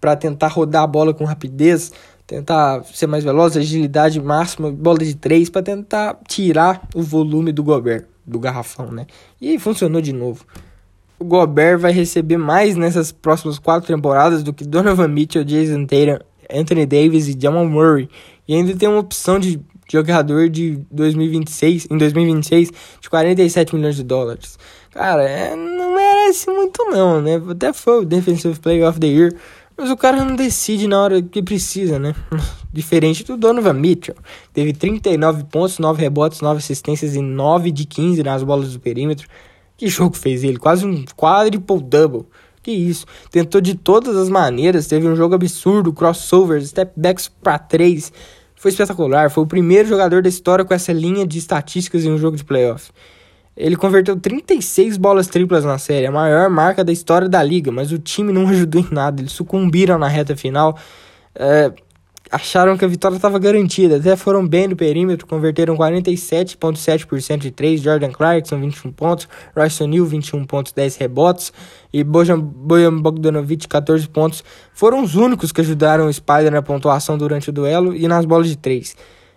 [0.00, 1.92] para tentar rodar a bola com rapidez,
[2.26, 7.62] tentar ser mais veloz, agilidade máxima, bola de três para tentar tirar o volume do
[7.62, 9.06] Gobert, do garrafão, né?
[9.38, 10.42] E funcionou de novo.
[11.18, 16.24] O Gobert vai receber mais nessas próximas quatro temporadas do que Donovan Mitchell, Jason Tatum,
[16.50, 18.08] Anthony Davis e Jamal Murray.
[18.48, 24.02] E ainda tem uma opção de jogador de 2026, em 2026 de 47 milhões de
[24.02, 24.58] dólares.
[24.90, 27.40] Cara, é, não merece muito não, né?
[27.48, 29.34] Até foi o Defensive Player of the Year,
[29.76, 32.14] mas o cara não decide na hora que precisa, né?
[32.72, 34.16] Diferente do Donovan Mitchell.
[34.52, 39.28] Teve 39 pontos, 9 rebotes, 9 assistências e 9 de 15 nas bolas do perímetro.
[39.76, 40.58] Que jogo fez ele?
[40.58, 42.26] Quase um quadruple double.
[42.62, 43.06] Que isso.
[43.30, 48.12] Tentou de todas as maneiras, teve um jogo absurdo, crossovers, step backs para 3.
[48.62, 52.16] Foi espetacular, foi o primeiro jogador da história com essa linha de estatísticas em um
[52.16, 52.92] jogo de playoff.
[53.56, 57.90] Ele converteu 36 bolas triplas na série, a maior marca da história da liga, mas
[57.90, 59.20] o time não ajudou em nada.
[59.20, 60.78] Eles sucumbiram na reta final.
[61.34, 61.72] É,
[62.32, 63.96] acharam que a vitória estava garantida.
[63.96, 67.80] Até foram bem no perímetro, converteram 47,7% de 3.
[67.82, 69.28] Jordan Clarkson, 21 pontos.
[69.54, 71.52] Royce O'Neal, 21 pontos, 10 rebotes.
[71.92, 74.42] E Bojan, Bojan Bogdanovic, 14 pontos.
[74.72, 78.48] Foram os únicos que ajudaram o Spider na pontuação durante o duelo e nas bolas
[78.48, 78.96] de 3.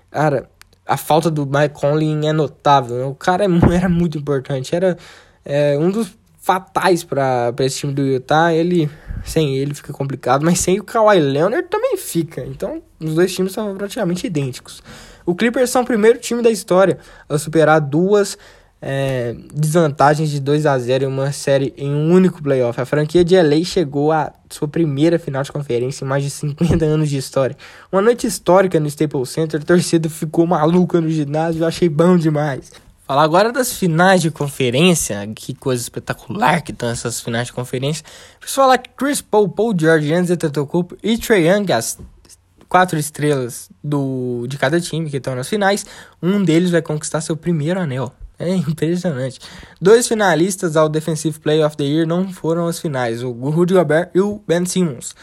[0.09, 0.49] Cara,
[0.87, 2.97] a falta do Mike Conley é notável.
[2.97, 3.05] Né?
[3.05, 4.73] O cara é era muito importante.
[4.73, 4.97] Era
[5.43, 8.53] é, um dos fatais para esse time do Utah.
[8.53, 8.89] Ele,
[9.25, 12.45] sem ele fica complicado, mas sem o Kawhi Leonard também fica.
[12.45, 14.81] Então, os dois times são praticamente idênticos.
[15.25, 18.37] O Clippers são o primeiro time da história a superar duas
[18.81, 22.79] é, desvantagens de 2 a 0 em uma série em um único playoff.
[22.79, 26.85] A franquia de LA chegou à sua primeira final de conferência em mais de 50
[26.85, 27.57] anos de história.
[27.91, 32.15] Uma noite histórica no Staples Center, a torcida ficou maluca no ginásio, eu achei bom
[32.15, 32.71] demais.
[33.05, 38.03] Falar agora das finais de conferência, que coisa espetacular que estão essas finais de conferência.
[38.39, 41.99] Preciso falar que Chris Paul, Paul George, Giannis Antetokounmpo e Trae Young, as
[42.67, 45.85] quatro estrelas do, de cada time que estão nas finais,
[46.19, 48.11] um deles vai conquistar seu primeiro anel.
[48.39, 49.39] É impressionante.
[49.79, 54.09] Dois finalistas ao Defensive Player of the Year não foram as finais, o Rudy Gobert
[54.15, 55.15] e o Ben Simmons.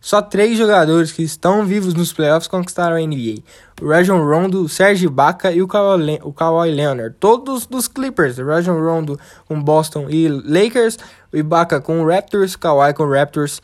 [0.00, 3.42] Só três jogadores que estão vivos nos playoffs conquistaram a NBA.
[3.82, 7.16] O Rajon Rondo, o Serge Ibaka e o Kawhi, o Kawhi Leonard.
[7.18, 8.38] Todos dos Clippers.
[8.38, 10.98] O Rajon Rondo com Boston e Lakers.
[11.32, 12.54] O Ibaka com Raptors.
[12.54, 13.60] Kawhi com Raptors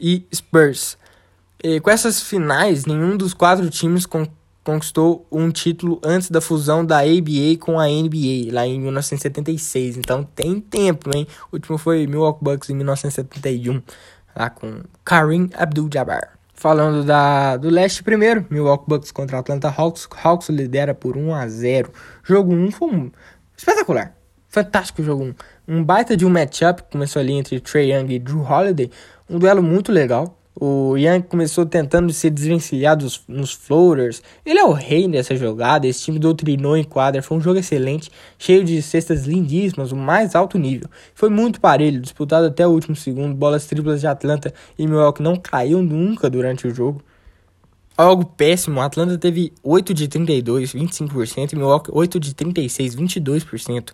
[0.00, 0.98] e Spurs.
[1.62, 4.06] E com essas finais, nenhum dos quatro times
[4.66, 9.96] conquistou um título antes da fusão da ABA com a NBA, lá em 1976.
[9.96, 11.26] Então tem tempo, hein?
[11.50, 13.80] O último foi Milwaukee Bucks em 1971,
[14.36, 16.36] lá com Kareem Abdul-Jabbar.
[16.54, 20.08] Falando da, do leste primeiro, Milwaukee Bucks contra Atlanta Hawks.
[20.22, 21.92] Hawks lidera por 1 a 0.
[22.22, 23.10] Jogo 1 foi um
[23.56, 24.14] espetacular.
[24.48, 25.34] Fantástico jogo 1.
[25.68, 28.90] Um baita de um matchup começou ali entre Trey Young e Drew Holiday.
[29.28, 30.38] Um duelo muito legal.
[30.58, 34.22] O Young começou tentando se desvencilhar dos, nos floaters.
[34.44, 35.86] Ele é o rei dessa jogada.
[35.86, 37.20] Esse time doutrinou em quadra.
[37.20, 40.88] Foi um jogo excelente, cheio de cestas lindíssimas, o mais alto nível.
[41.14, 43.34] Foi muito parelho, disputado até o último segundo.
[43.34, 47.02] Bolas triplas de Atlanta e Milwaukee não caiu nunca durante o jogo.
[47.94, 53.92] Algo péssimo, Atlanta teve 8 de 32, 25%, e Milwaukee 8 de 36, 22%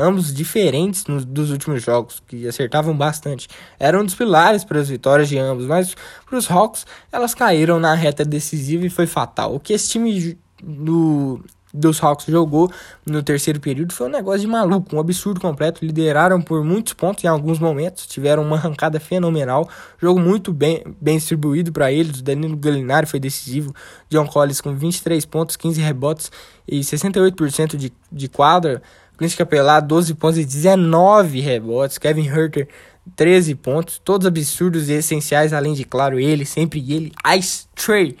[0.00, 3.48] ambos diferentes nos, dos últimos jogos, que acertavam bastante.
[3.78, 5.94] Eram um dos pilares para as vitórias de ambos, mas
[6.28, 9.54] para os Hawks elas caíram na reta decisiva e foi fatal.
[9.54, 12.70] O que esse time do, dos Hawks jogou
[13.06, 15.84] no terceiro período foi um negócio de maluco, um absurdo completo.
[15.84, 19.68] Lideraram por muitos pontos em alguns momentos, tiveram uma arrancada fenomenal,
[20.00, 22.20] jogo muito bem, bem distribuído para eles.
[22.20, 23.74] O Danilo Gallinari foi decisivo,
[24.08, 26.30] John Collins com 23 pontos, 15 rebotes
[26.66, 28.82] e 68% de, de quadra.
[29.20, 31.98] Clint Capelá, 12 pontos e 19 rebotes.
[31.98, 32.66] Kevin Herter,
[33.14, 34.00] 13 pontos.
[34.02, 37.12] Todos absurdos e essenciais, além de, claro, ele, sempre ele.
[37.36, 38.16] Ice Tray.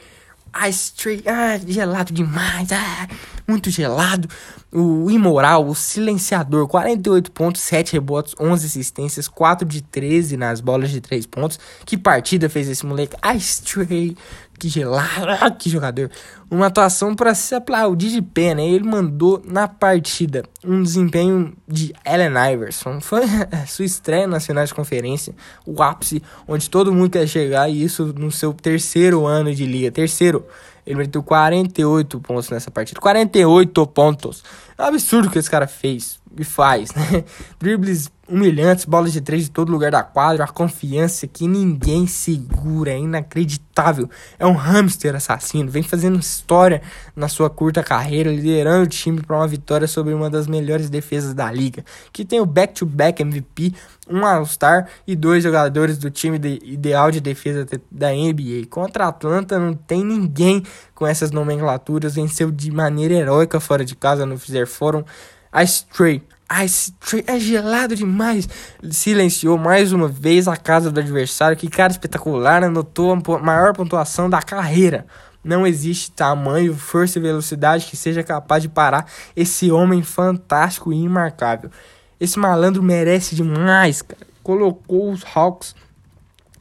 [0.68, 1.22] Ice Tray.
[1.24, 2.70] Ah, gelado demais.
[2.70, 3.08] Ah,
[3.48, 4.28] muito gelado.
[4.70, 10.90] O imoral, o silenciador, 48 pontos, 7 rebotes, 11 assistências, 4 de 13 nas bolas
[10.90, 11.58] de 3 pontos.
[11.86, 13.16] Que partida fez esse moleque?
[13.34, 14.14] Ice Tray.
[14.60, 16.10] Que gelado, ah, que jogador.
[16.50, 18.68] Uma atuação para se aplaudir de pé, né?
[18.68, 23.00] Ele mandou na partida um desempenho de Allen Iverson.
[23.00, 23.22] Foi
[23.66, 28.12] sua estreia nas finais de conferência, o ápice onde todo mundo quer chegar, e isso
[28.18, 29.90] no seu terceiro ano de liga.
[29.90, 30.46] Terceiro,
[30.86, 33.00] ele meteu 48 pontos nessa partida.
[33.00, 34.44] 48 pontos.
[34.76, 37.24] É um absurdo que esse cara fez e faz, né?
[37.58, 42.92] Dribles humilhantes, bolas de três de todo lugar da quadra, a confiança que ninguém segura,
[42.92, 44.08] é inacreditável.
[44.38, 46.80] É um hamster assassino, vem fazendo história
[47.16, 51.34] na sua curta carreira, liderando o time para uma vitória sobre uma das melhores defesas
[51.34, 53.74] da liga, que tem o back-to-back MVP,
[54.08, 58.66] um All-Star e dois jogadores do time de ideal de defesa da NBA.
[58.70, 60.62] Contra a Atlanta não tem ninguém
[60.94, 65.04] com essas nomenclaturas, venceu de maneira heróica fora de casa no Fizer Forum.
[65.52, 66.22] A Stray
[66.64, 68.48] Ice Tree é gelado demais.
[68.90, 71.56] Silenciou mais uma vez a casa do adversário.
[71.56, 75.06] Que cara espetacular, anotou a maior pontuação da carreira.
[75.44, 81.02] Não existe tamanho, força e velocidade que seja capaz de parar esse homem fantástico e
[81.02, 81.70] imarcável.
[82.18, 84.26] Esse malandro merece demais, cara.
[84.42, 85.74] Colocou os Hawks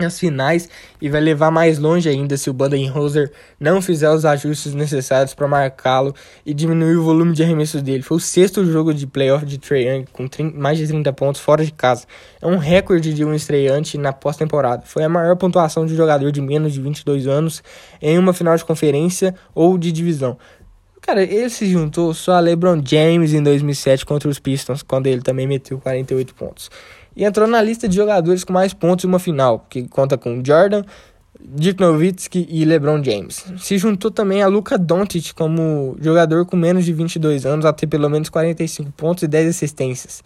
[0.05, 0.69] as finais
[1.01, 5.45] e vai levar mais longe ainda se o Budenholzer não fizer os ajustes necessários para
[5.45, 8.01] marcá-lo e diminuir o volume de arremesso dele.
[8.01, 11.41] Foi o sexto jogo de playoff de Trae Young com 30, mais de 30 pontos
[11.41, 12.05] fora de casa.
[12.41, 14.83] É um recorde de um estreante na pós-temporada.
[14.85, 17.61] Foi a maior pontuação de um jogador de menos de 22 anos
[18.01, 20.37] em uma final de conferência ou de divisão.
[21.01, 25.21] Cara, ele se juntou só a LeBron James em 2007 contra os Pistons, quando ele
[25.21, 26.69] também meteu 48 pontos
[27.19, 30.41] e entrou na lista de jogadores com mais pontos em uma final, que conta com
[30.41, 30.83] Jordan,
[31.37, 33.45] Dirk Nowitzki e LeBron James.
[33.57, 37.87] Se juntou também a Luka Doncic como jogador com menos de 22 anos a ter
[37.87, 40.23] pelo menos 45 pontos e 10 assistências,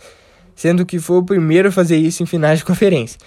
[0.55, 3.19] sendo que foi o primeiro a fazer isso em finais de conferência.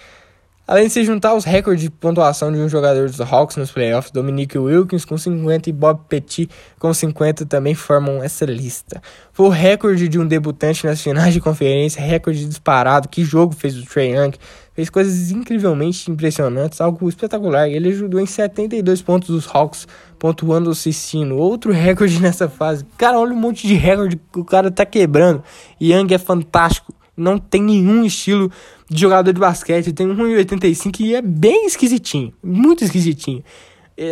[0.68, 4.10] Além de se juntar aos recordes de pontuação de um jogador dos Hawks nos playoffs,
[4.10, 9.00] Dominique Wilkins com 50 e Bob Petit com 50 também formam essa lista.
[9.32, 13.08] Foi o recorde de um debutante nas finais de conferência, recorde disparado.
[13.08, 14.32] Que jogo fez o Trey Young?
[14.74, 17.68] Fez coisas incrivelmente impressionantes, algo espetacular.
[17.68, 19.86] Ele ajudou em 72 pontos dos Hawks,
[20.18, 21.36] pontuando o Cicino.
[21.36, 22.84] Outro recorde nessa fase.
[22.98, 25.44] Cara, olha um monte de recorde que o cara tá quebrando.
[25.80, 28.50] Young é fantástico não tem nenhum estilo
[28.88, 29.92] de jogador de basquete.
[29.92, 32.32] Tem 1,85 e é bem esquisitinho.
[32.42, 33.42] Muito esquisitinho.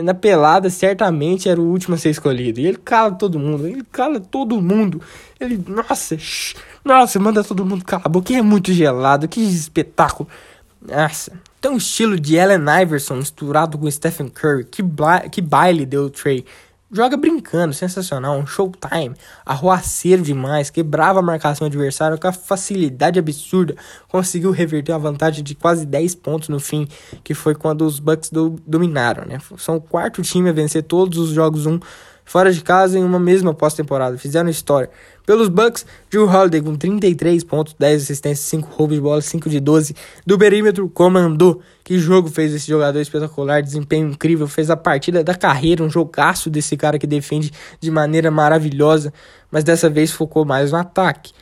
[0.03, 2.59] Na pelada, certamente era o último a ser escolhido.
[2.59, 3.67] E ele cala todo mundo.
[3.67, 5.03] Ele cala todo mundo.
[5.39, 8.33] Ele, nossa, shh, nossa, manda todo mundo calar a boca.
[8.33, 9.29] É muito gelado.
[9.29, 10.29] Que espetáculo.
[10.81, 11.33] Nossa.
[11.61, 14.65] Tem um estilo de Allen Iverson misturado com Stephen Curry.
[14.65, 14.83] Que,
[15.31, 16.45] que baile deu o Trey
[16.95, 23.75] joga brincando, sensacional, um showtime, arruaceiro demais, quebrava a marcação adversária com a facilidade absurda,
[24.09, 26.87] conseguiu reverter a vantagem de quase 10 pontos no fim,
[27.25, 29.39] que foi quando os Bucks do, dominaram, né?
[29.59, 31.81] São o quarto time a vencer todos os jogos 1
[32.25, 34.91] fora de casa em uma mesma pós-temporada, fizeram história.
[35.27, 39.59] Pelos Bucks, Drew Holiday com 33 pontos, 10 assistências, 5 roubos de bola, 5 de
[39.59, 39.95] 12.
[40.27, 41.63] Do perímetro, comandou.
[41.83, 46.51] Que jogo fez esse jogador espetacular, desempenho incrível, fez a partida da carreira, um jogaço
[46.51, 49.13] desse cara que defende de maneira maravilhosa,
[49.51, 51.33] mas dessa vez focou mais no ataque.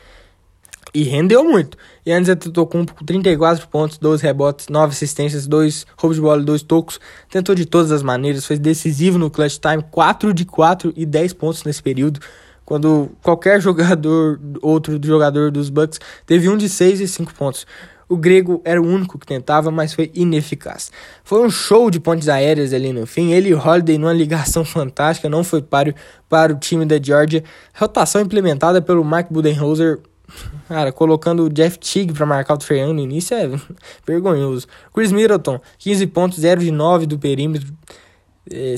[0.93, 1.77] E rendeu muito.
[2.05, 6.45] E antes tentou com 34 pontos, 12 rebotes, 9 assistências, 2 roubos de bola e
[6.45, 6.99] 2 tocos.
[7.29, 11.33] Tentou de todas as maneiras, foi decisivo no clutch time, 4 de 4 e 10
[11.33, 12.19] pontos nesse período
[12.65, 17.65] quando qualquer jogador, outro jogador dos Bucks, teve um de 6 e 5 pontos.
[18.07, 20.91] O grego era o único que tentava, mas foi ineficaz.
[21.23, 23.31] Foi um show de pontes aéreas ali no fim.
[23.31, 25.95] Ele e Holiday numa ligação fantástica, não foi páreo
[26.29, 27.43] para o time da Georgia.
[27.73, 29.99] Rotação implementada pelo Mike Budenholzer,
[30.67, 33.49] cara, colocando o Jeff Teague para marcar o Trae no início é
[34.05, 34.67] vergonhoso.
[34.93, 37.73] Chris Middleton, 15 pontos, 0 de 9 do perímetro,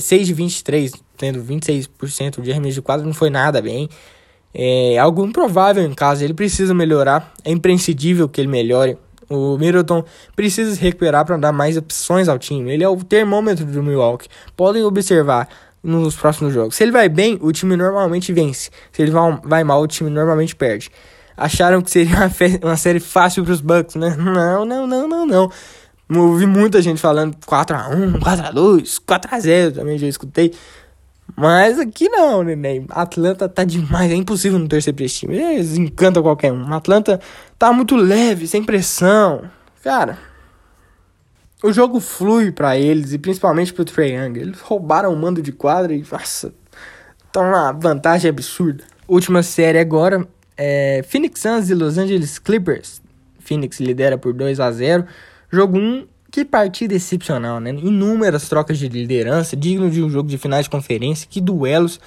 [0.00, 3.88] 6 eh, de 23 tendo 26% de arremesso de quadra, não foi nada bem.
[4.54, 8.96] É algo improvável em casa, ele precisa melhorar, é imprescindível que ele melhore.
[9.28, 10.04] O Middleton
[10.36, 12.72] precisa se recuperar para dar mais opções ao time.
[12.72, 14.28] Ele é o termômetro do Milwaukee.
[14.56, 15.48] Podem observar
[15.82, 16.76] nos próximos jogos.
[16.76, 18.70] Se ele vai bem, o time normalmente vence.
[18.92, 19.12] Se ele
[19.44, 20.90] vai mal, o time normalmente perde.
[21.36, 22.30] Acharam que seria uma,
[22.62, 24.16] uma série fácil para os Bucks, né?
[24.16, 25.50] Não, não, não, não, não.
[26.08, 30.54] Ouvi muita gente falando 4x1, 4x2, 4x0, também já escutei.
[31.34, 32.86] Mas aqui não, neném.
[32.88, 34.12] Atlanta tá demais.
[34.12, 35.36] É impossível não torcer pra esse time.
[35.36, 36.72] Eles encantam qualquer um.
[36.72, 37.20] Atlanta
[37.58, 39.42] tá muito leve, sem pressão.
[39.82, 40.18] Cara,
[41.62, 44.38] o jogo flui para eles e principalmente pro Trae Young.
[44.38, 46.54] Eles roubaram o mando de quadra e, nossa,
[47.32, 48.84] tá uma vantagem absurda.
[49.08, 53.02] Última série agora é Phoenix Suns e Los Angeles Clippers.
[53.38, 55.06] Phoenix lidera por 2 a 0
[55.50, 57.70] Jogo 1 que partida excepcional, né?
[57.70, 61.26] Inúmeras trocas de liderança, digno de um jogo de finais de conferência.
[61.30, 61.98] Que duelos,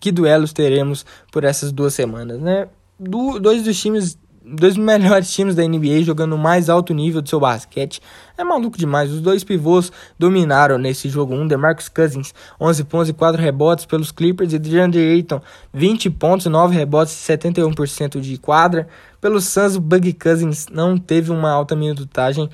[0.00, 2.66] que duelos teremos por essas duas semanas, né?
[2.98, 4.18] Do, dois dos times
[4.48, 8.00] dois melhores times da NBA jogando o mais alto nível do seu basquete.
[8.36, 9.10] É maluco demais.
[9.12, 11.34] Os dois pivôs dominaram nesse jogo.
[11.34, 14.52] Um, DeMarcus Cousins, 11 pontos e 4 rebotes pelos Clippers.
[14.52, 15.40] E DeAndre Ayton,
[15.72, 18.88] 20 pontos, 9 rebotes e 71% de quadra.
[19.20, 22.48] Pelos Suns, o Bug Cousins não teve uma alta minutagem,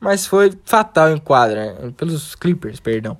[0.00, 1.92] mas foi fatal em quadra.
[1.96, 3.16] Pelos Clippers, perdão.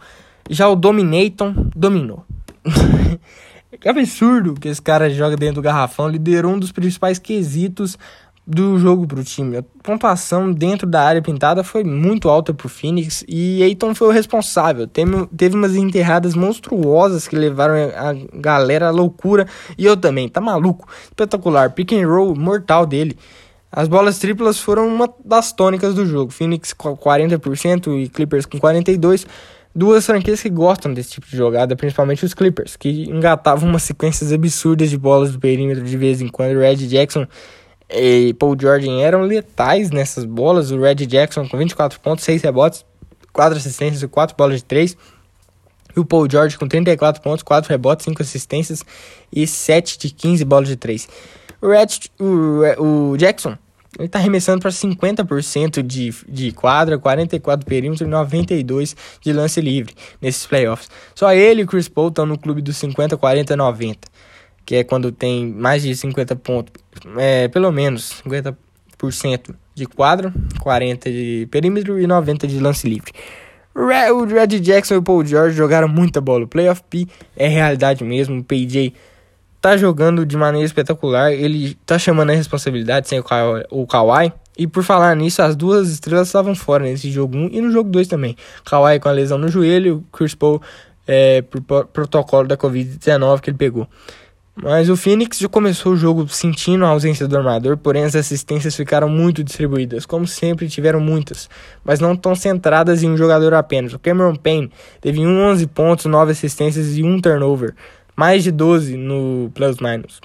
[0.51, 2.25] Já o Dominaton dominou.
[3.81, 6.09] Que absurdo que esse cara joga dentro do garrafão.
[6.09, 7.97] Liderou um dos principais quesitos
[8.49, 9.59] do jogo para o time.
[9.59, 14.09] A pontuação dentro da área pintada foi muito alta para o Phoenix e Aiton foi
[14.09, 14.87] o responsável.
[14.87, 20.29] Teve, teve umas enterradas monstruosas que levaram a galera à loucura e eu também.
[20.29, 20.89] Tá maluco?
[21.05, 21.71] Espetacular.
[21.73, 23.19] Pick and roll mortal dele.
[23.71, 26.33] As bolas triplas foram uma das tônicas do jogo.
[26.33, 29.27] Phoenix com 40% e Clippers com 42%
[29.79, 34.33] duas franquias que gostam desse tipo de jogada, principalmente os Clippers, que engatavam umas sequências
[34.33, 36.59] absurdas de bolas do perímetro de vez em quando.
[36.59, 37.27] Red Jackson
[37.89, 40.73] e Paul George eram letais nessas bolas.
[40.73, 42.85] O Red Jackson com 24 pontos, 6 rebotes,
[43.33, 44.97] 4 assistências e 4 bolas de 3.
[45.97, 48.85] E o Paul George com 34 pontos, 4 rebotes, 5 assistências
[49.33, 51.09] e 7 de 15 bolas de 3.
[51.63, 51.87] O, Red,
[52.19, 53.57] o, o Jackson
[53.99, 59.95] ele tá arremessando para 50% de, de quadra, 44 perímetro e 92 de lance livre
[60.21, 60.89] nesses playoffs.
[61.15, 64.09] Só ele e Chris Paul estão no clube dos 50, 40, 90,
[64.65, 66.73] que é quando tem mais de 50 pontos,
[67.17, 73.13] é, pelo menos 50% de quadra, 40 de perímetro e 90 de lance livre.
[73.75, 76.45] O Red Jackson e o Paul George jogaram muita bola.
[76.45, 78.41] O Playoff P é realidade mesmo.
[78.41, 78.93] O PJ
[79.61, 81.33] tá jogando de maneira espetacular.
[81.33, 84.33] Ele tá chamando a responsabilidade sem o, Ka o Kawhi.
[84.57, 87.91] E por falar nisso, as duas estrelas estavam fora nesse jogo 1 e no jogo
[87.91, 88.37] 2 também.
[88.65, 90.61] Kawhi com a lesão no joelho, Chris Paul
[91.07, 93.89] é, por protocolo da Covid-19 que ele pegou.
[94.61, 98.75] Mas o Phoenix já começou o jogo sentindo a ausência do armador, porém as assistências
[98.75, 101.49] ficaram muito distribuídas, como sempre tiveram muitas,
[101.85, 103.93] mas não tão centradas em um jogador apenas.
[103.93, 107.73] O Cameron Payne teve 11 pontos, 9 assistências e 1 turnover
[108.19, 110.21] mais de 12 no plus minus.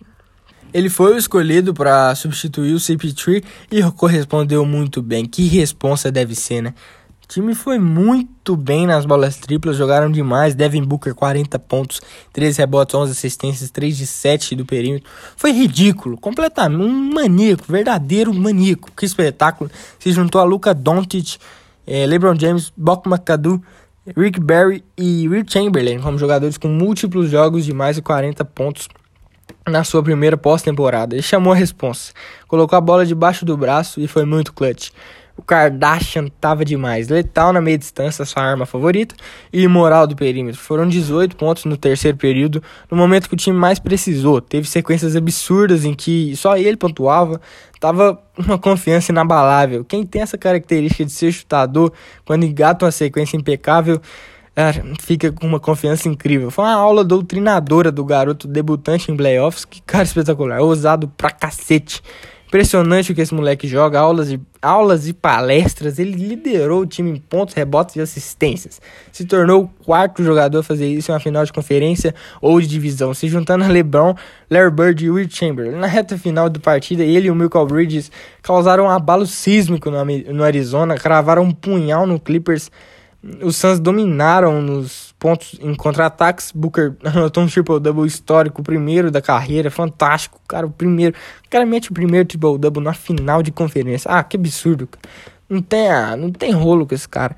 [0.73, 5.27] Ele foi o escolhido para substituir o CP3 e correspondeu muito bem.
[5.27, 6.73] Que responsa deve ser, né?
[7.23, 10.55] O time foi muito bem nas bolas triplas, jogaram demais.
[10.55, 12.01] Devin Booker 40 pontos,
[12.33, 15.07] 13 rebotes, 11 assistências, 3 de 7 do perímetro.
[15.37, 18.91] Foi ridículo, completamente um maníaco, verdadeiro maníaco.
[18.97, 19.69] Que espetáculo.
[19.99, 21.37] Se juntou a Luca Doncic,
[21.85, 23.61] eh, LeBron James, Bok McAdoo,
[24.05, 28.89] Rick Barry e Will Chamberlain como jogadores com múltiplos jogos de mais de 40 pontos
[29.65, 31.15] na sua primeira pós-temporada.
[31.15, 32.11] Ele chamou a responsa,
[32.45, 34.91] colocou a bola debaixo do braço e foi muito clutch.
[35.35, 37.07] O Kardashian tava demais.
[37.07, 39.15] Letal na meia distância, sua arma favorita.
[39.51, 40.59] E imoral do perímetro.
[40.59, 44.39] Foram 18 pontos no terceiro período, no momento que o time mais precisou.
[44.39, 47.41] Teve sequências absurdas em que só ele pontuava.
[47.83, 49.83] Tava uma confiança inabalável.
[49.83, 51.91] Quem tem essa característica de ser chutador,
[52.23, 53.99] quando engata uma sequência impecável,
[55.01, 56.49] fica com uma confiança incrível.
[56.49, 59.65] Foi uma aula doutrinadora do garoto debutante em playoffs.
[59.65, 60.61] Que cara espetacular.
[60.61, 62.01] Ousado pra cacete.
[62.53, 64.29] Impressionante o que esse moleque joga, aulas
[64.61, 65.97] aulas e palestras.
[65.97, 68.79] Ele liderou o time em pontos, rebotes e assistências.
[69.11, 72.67] Se tornou o quarto jogador a fazer isso em uma final de conferência ou de
[72.67, 74.13] divisão, se juntando a LeBron,
[74.51, 75.79] Larry Bird e Will Chamberlain.
[75.79, 78.11] Na reta final da partida, ele e o Michael Bridges
[78.43, 82.69] causaram um abalo sísmico no, no Arizona, cravaram um punhal no Clippers
[83.41, 86.51] os Suns dominaram nos pontos em contra-ataques.
[86.51, 90.39] Booker anotou um triple-double histórico, o primeiro da carreira, fantástico.
[90.47, 91.15] Cara, o primeiro.
[91.49, 94.11] Cara mete o primeiro triple-double na final de conferência.
[94.11, 94.89] Ah, que absurdo.
[95.49, 97.35] Não tem, ah, não tem rolo com esse cara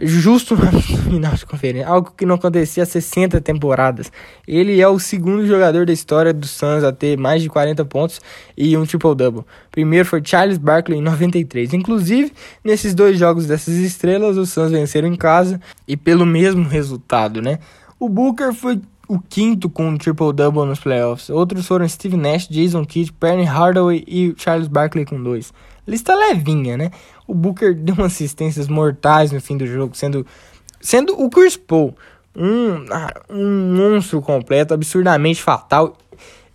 [0.00, 4.10] justo no final de conferência, algo que não acontecia há 60 temporadas.
[4.46, 8.20] Ele é o segundo jogador da história do Suns a ter mais de 40 pontos
[8.56, 9.44] e um triple-double.
[9.70, 11.74] Primeiro foi Charles Barkley em 93.
[11.74, 12.32] Inclusive,
[12.64, 17.58] nesses dois jogos dessas estrelas, os Suns venceram em casa e pelo mesmo resultado, né?
[17.98, 21.30] O Booker foi o quinto com um triple-double nos playoffs.
[21.30, 25.52] Outros foram Steve Nash, Jason Kidd, Penny Hardaway e Charles Barkley com dois.
[25.86, 26.90] Lista levinha, né?
[27.26, 30.26] O Booker deu assistências mortais no fim do jogo, sendo,
[30.80, 31.94] sendo o Chris Paul
[32.36, 35.96] um, ah, um monstro completo, absurdamente fatal.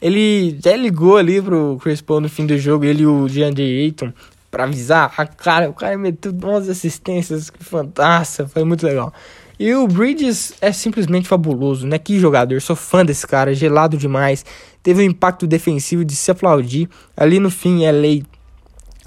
[0.02, 3.84] Ele já ligou ali pro Chris Paul no fim do jogo, ele e o DeAndre
[3.84, 4.14] Ayton,
[4.50, 5.14] pra avisar.
[5.18, 9.14] A cara, o cara meteu 11 assistências, que fantástico, foi muito legal.
[9.60, 12.00] E o Bridges é simplesmente fabuloso, né?
[12.00, 14.44] Que jogador, sou fã desse cara, gelado demais.
[14.82, 16.90] Teve um impacto defensivo de se aplaudir.
[17.16, 18.24] Ali no fim, LA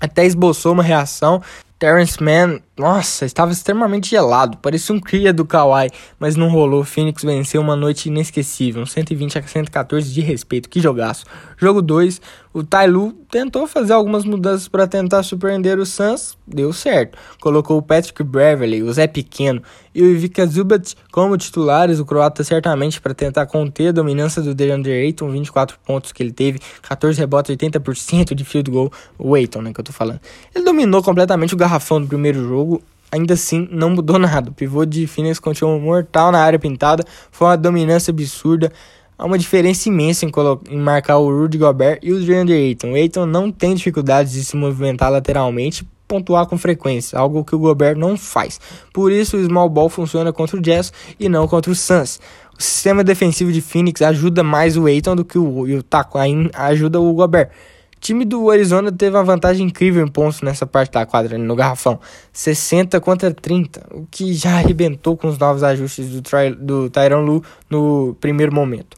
[0.00, 1.42] até esboçou uma reação.
[1.78, 6.82] Terrence Mann nossa, estava extremamente gelado, parecia um cria do Kawhi, mas não rolou.
[6.82, 11.24] Phoenix venceu uma noite inesquecível, 120 a 114 de respeito, que jogaço.
[11.56, 12.20] Jogo 2,
[12.54, 17.18] o Tailu tentou fazer algumas mudanças para tentar surpreender o Suns, deu certo.
[17.40, 19.60] Colocou o Patrick Beverly, o Zé Pequeno
[19.92, 24.54] e o Ivica Zubat como titulares, o croata certamente para tentar conter a dominância do
[24.54, 29.62] DeAndre Ayton, 24 pontos que ele teve, 14 rebotes, 80% de field goal, o Ayton,
[29.62, 30.20] né, que eu tô falando.
[30.54, 34.50] Ele dominou completamente o garrafão do primeiro jogo, jogo, ainda assim, não mudou nada.
[34.50, 38.72] O pivô de Phoenix continuou mortal na área pintada, foi uma dominância absurda.
[39.16, 40.32] Há uma diferença imensa em,
[40.70, 42.92] em marcar o Rudy Gobert e o DeAndre Ayton.
[42.92, 47.58] O Ayton não tem dificuldades de se movimentar lateralmente pontuar com frequência, algo que o
[47.58, 48.60] Gobert não faz.
[48.92, 52.20] Por isso, o small ball funciona contra o Jazz e não contra o Suns.
[52.58, 56.18] O sistema defensivo de Phoenix ajuda mais o Ayton do que o, Taco
[56.52, 57.50] ajuda o Gobert
[58.04, 61.98] time do Arizona teve uma vantagem incrível em pontos nessa parte da quadra, no garrafão.
[62.32, 67.22] 60 contra 30, o que já arrebentou com os novos ajustes do, Ty do Tyron
[67.22, 68.94] Lu no primeiro momento.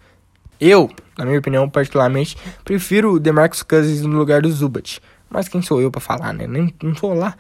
[0.60, 5.00] Eu, na minha opinião, particularmente, prefiro o DeMarcus Cousins no lugar do Zubat.
[5.30, 6.46] Mas quem sou eu para falar, né?
[6.48, 7.36] Nem, não sou lá.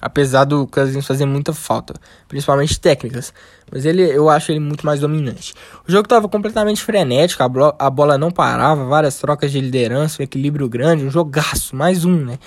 [0.00, 1.94] Apesar do Cousins fazer muita falta,
[2.28, 3.32] principalmente técnicas.
[3.70, 5.54] Mas ele, eu acho ele muito mais dominante.
[5.88, 7.46] O jogo estava completamente frenético, a,
[7.78, 12.16] a, bola não parava, várias trocas de liderança, um equilíbrio grande, um jogaço, mais um,
[12.24, 12.38] né?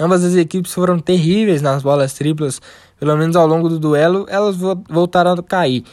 [0.00, 2.60] Ambas as equipes foram terríveis nas bolas triplas,
[2.98, 4.56] pelo menos ao longo do duelo, elas
[4.88, 5.84] voltaram a cair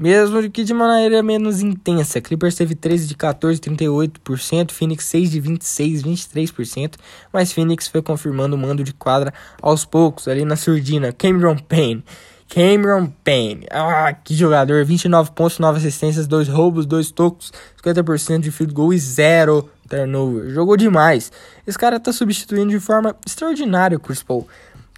[0.00, 2.20] mesmo que de maneira menos intensa.
[2.22, 6.94] Clippers teve 13 de 14, 38%, Phoenix 6 de 26, 23%,
[7.30, 11.12] mas Phoenix foi confirmando o mando de quadra aos poucos, ali na surdina.
[11.12, 12.02] Cameron Payne.
[12.48, 13.66] Cameron Payne.
[13.70, 14.84] Ah, que jogador.
[14.84, 17.52] 29 pontos, 9 assistências, 2 roubos, 2 tocos,
[17.84, 20.48] 50% de field goal e 0 turnover.
[20.50, 21.30] Jogou demais.
[21.66, 24.48] Esse cara tá substituindo de forma extraordinária o Chris Paul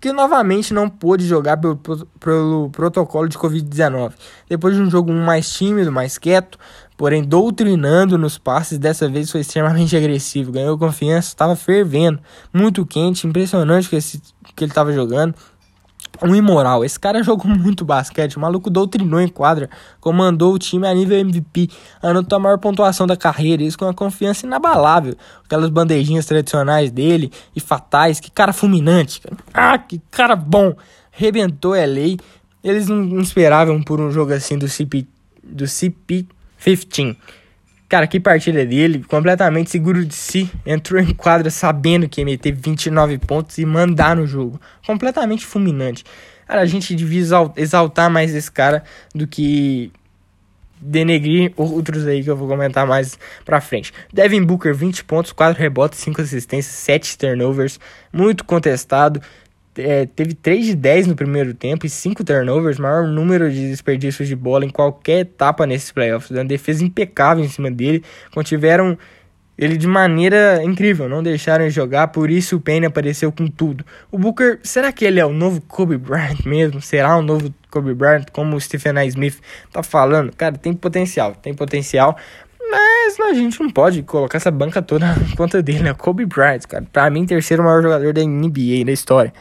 [0.02, 1.76] que novamente não pôde jogar pelo,
[2.18, 4.12] pelo protocolo de Covid-19.
[4.48, 6.58] Depois de um jogo mais tímido, mais quieto,
[6.96, 12.18] porém doutrinando nos passes, dessa vez foi extremamente agressivo, ganhou confiança, estava fervendo,
[12.52, 14.20] muito quente, impressionante que, esse,
[14.56, 15.36] que ele estava jogando
[16.20, 16.84] um imoral.
[16.84, 21.18] Esse cara jogou muito basquete, o maluco doutrinou em quadra, comandou o time a nível
[21.18, 21.70] MVP,
[22.02, 25.14] anotou a maior pontuação da carreira, isso com uma confiança inabalável.
[25.44, 29.36] Aquelas bandejinhas tradicionais dele e fatais, que cara fulminante, cara.
[29.54, 30.74] Ah, que cara bom!
[31.10, 32.16] Rebentou LA.
[32.64, 35.06] Eles não esperavam por um jogo assim do CP
[35.42, 37.16] do CP15.
[37.92, 42.50] Cara, que partida dele, completamente seguro de si, entrou em quadra sabendo que ia meter
[42.50, 44.58] 29 pontos e mandar no jogo.
[44.86, 46.02] Completamente fulminante.
[46.46, 47.20] Cara, a gente devia
[47.54, 48.82] exaltar mais esse cara
[49.14, 49.92] do que
[50.80, 53.92] denegrir outros aí que eu vou comentar mais pra frente.
[54.10, 57.78] Devin Booker, 20 pontos, 4 rebotes, 5 assistências, 7 turnovers,
[58.10, 59.20] muito contestado
[59.76, 64.28] é, teve 3 de 10 no primeiro tempo e 5 turnovers, maior número de desperdícios
[64.28, 66.30] de bola em qualquer etapa nesses playoffs.
[66.30, 68.02] Uma defesa impecável em cima dele,
[68.32, 68.98] contiveram
[69.56, 73.84] ele de maneira incrível, não deixaram jogar, por isso o Payne apareceu com tudo.
[74.10, 76.80] O Booker, será que ele é o novo Kobe Bryant mesmo?
[76.80, 79.04] Será o novo Kobe Bryant, como o Stephen A.
[79.04, 80.32] Smith tá falando?
[80.34, 82.16] Cara, tem potencial, tem potencial,
[82.70, 85.94] mas a gente não pode colocar essa banca toda na conta dele, né?
[85.94, 89.32] Kobe Bryant, cara, pra mim, terceiro maior jogador da NBA da história.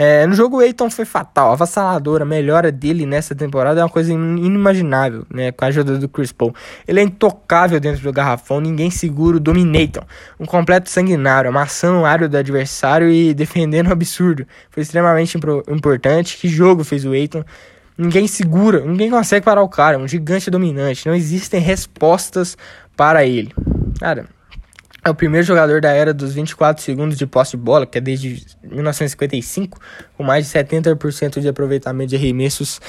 [0.00, 3.90] É, no jogo o Eiton foi fatal, avassaladora, a melhora dele nessa temporada é uma
[3.90, 6.54] coisa inimaginável, né, com a ajuda do Chris Paul.
[6.86, 10.04] Ele é intocável dentro do garrafão, ninguém segura o Dominator,
[10.38, 14.46] um completo sanguinário, amassando o área do adversário e defendendo o absurdo.
[14.70, 15.36] Foi extremamente
[15.68, 17.42] importante, que jogo fez o Eiton.
[17.98, 22.56] Ninguém segura, ninguém consegue parar o cara, é um gigante dominante, não existem respostas
[22.96, 23.52] para ele.
[23.98, 24.26] Cara,
[25.08, 28.00] é o primeiro jogador da era dos 24 segundos de posse de bola, que é
[28.00, 29.78] desde 1955,
[30.16, 32.80] com mais de 70% de aproveitamento de arremessos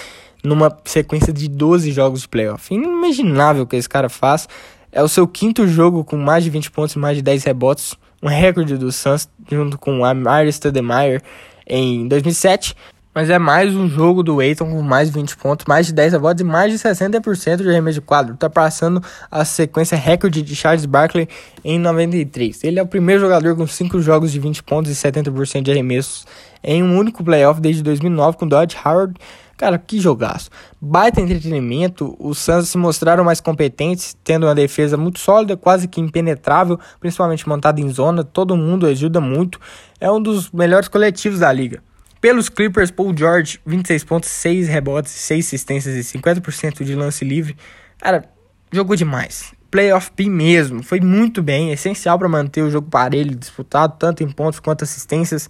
[0.44, 2.74] numa sequência de 12 jogos de playoff.
[2.74, 4.48] Inimaginável o que esse cara faz.
[4.92, 7.96] É o seu quinto jogo com mais de 20 pontos e mais de 10 rebotes,
[8.22, 11.22] um recorde do Suns, junto com a Amir Stoudemire
[11.66, 12.76] em 2007.
[13.14, 16.14] Mas é mais um jogo do Eiton com mais de 20 pontos, mais de 10
[16.14, 18.38] rebotes e mais de 60% de arremesso de quadro.
[18.38, 19.02] Tá passando
[19.32, 21.28] a sequência recorde de Charles Barkley
[21.66, 22.64] em 93.
[22.64, 26.28] Ele é o primeiro jogador com 5 jogos de 20 pontos e 70% de arremessos
[26.64, 29.16] em um único playoff desde 2009 com Dodge Howard.
[29.58, 30.52] Cara, que jogaço.
[30.80, 36.00] Baita entretenimento, os Suns se mostraram mais competentes, tendo uma defesa muito sólida, quase que
[36.00, 39.60] impenetrável, principalmente montada em zona, todo mundo ajuda muito.
[40.00, 41.82] É um dos melhores coletivos da liga.
[42.22, 47.56] Pelos Clippers, Paul George, 26 pontos, 6 rebotes, 6 assistências e 50% de lance livre.
[47.98, 48.26] Cara,
[48.72, 49.54] jogou demais.
[49.72, 54.30] Playoff P mesmo, foi muito bem, essencial para manter o jogo parelho, disputado tanto em
[54.30, 55.50] pontos quanto assistências.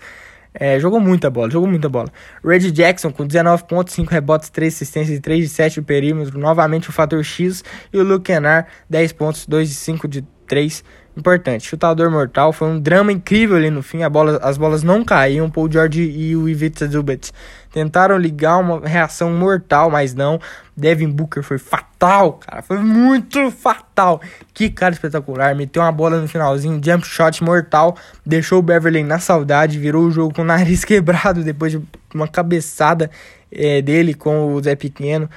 [0.53, 2.09] É, jogou muita bola, jogou muita bola.
[2.43, 6.38] Red Jackson com 19 pontos, 5 rebotes, 3 assistências e 3 de 7 do perímetro.
[6.38, 7.63] Novamente o fator X.
[7.93, 10.84] E o Luke Kennard, 10 pontos, 2 de 5 de 3
[11.16, 11.68] importante.
[11.68, 14.07] Chutador mortal, foi um drama incrível ali no fim.
[14.10, 15.49] Bola, as bolas não caíam.
[15.49, 17.32] Paul George e o Ivica Zubat
[17.72, 20.39] tentaram ligar uma reação mortal, mas não.
[20.76, 22.62] Devin Booker foi fatal, cara.
[22.62, 24.22] Foi muito fatal.
[24.53, 25.55] Que cara espetacular.
[25.55, 27.97] Meteu uma bola no finalzinho, jump shot mortal.
[28.26, 29.78] Deixou o Beverly na saudade.
[29.78, 31.82] Virou o jogo com o nariz quebrado depois de
[32.14, 33.12] uma cabeçada
[33.51, 35.30] é, dele com o Zé Pequeno.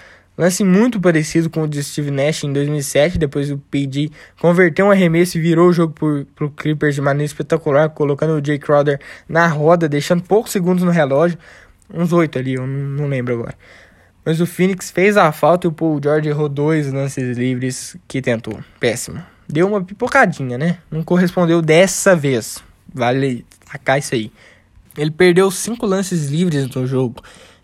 [0.42, 4.90] Lance muito parecido com o de Steve Nash em 2007, depois o PG converteu um
[4.90, 5.94] arremesso e virou o jogo
[6.34, 10.82] para o Clippers de maneira espetacular, colocando o Jay Crowder na roda, deixando poucos segundos
[10.82, 11.38] no relógio,
[11.94, 13.54] uns oito ali, eu não lembro agora.
[14.24, 18.20] Mas o Phoenix fez a falta e o Paul George errou dois lances livres que
[18.20, 18.58] tentou.
[18.80, 19.22] Péssimo.
[19.48, 20.78] Deu uma pipocadinha, né?
[20.90, 22.60] Não correspondeu dessa vez.
[22.92, 24.32] Vale tacar isso aí.
[24.98, 27.22] Ele perdeu cinco lances livres no jogo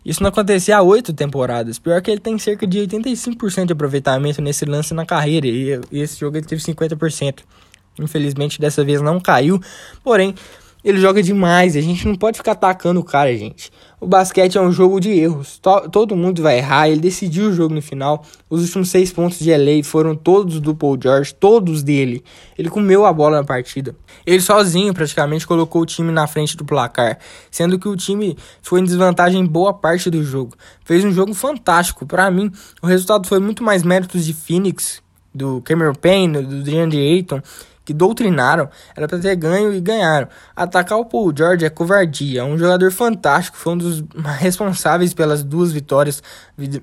[0.09, 1.79] isso não acontecia há oito temporadas.
[1.79, 5.47] Pior que ele tem cerca de 85% de aproveitamento nesse lance na carreira.
[5.47, 7.41] E esse jogo ele teve 50%.
[8.01, 9.61] Infelizmente dessa vez não caiu.
[10.03, 10.35] Porém,
[10.85, 11.77] ele joga demais.
[11.77, 13.71] A gente não pode ficar atacando o cara, gente.
[14.01, 15.61] O basquete é um jogo de erros.
[15.91, 16.89] todo mundo vai errar.
[16.89, 18.25] Ele decidiu o jogo no final.
[18.49, 22.23] Os últimos seis pontos de LA foram todos do Paul George, todos dele.
[22.57, 23.95] Ele comeu a bola na partida.
[24.25, 27.19] Ele sozinho praticamente colocou o time na frente do placar,
[27.51, 30.55] sendo que o time foi em desvantagem boa parte do jogo.
[30.85, 32.07] Fez um jogo fantástico.
[32.07, 35.03] Para mim, o resultado foi muito mais méritos de Phoenix,
[35.35, 37.43] do Cameron Payne, do DeAndre Ayton
[37.89, 40.29] que doutrinaram, era para ter ganho e ganharam.
[40.55, 42.43] Atacar o Paul George é covardia.
[42.43, 44.05] É um jogador fantástico, foi um dos
[44.37, 46.23] responsáveis pelas duas vitórias,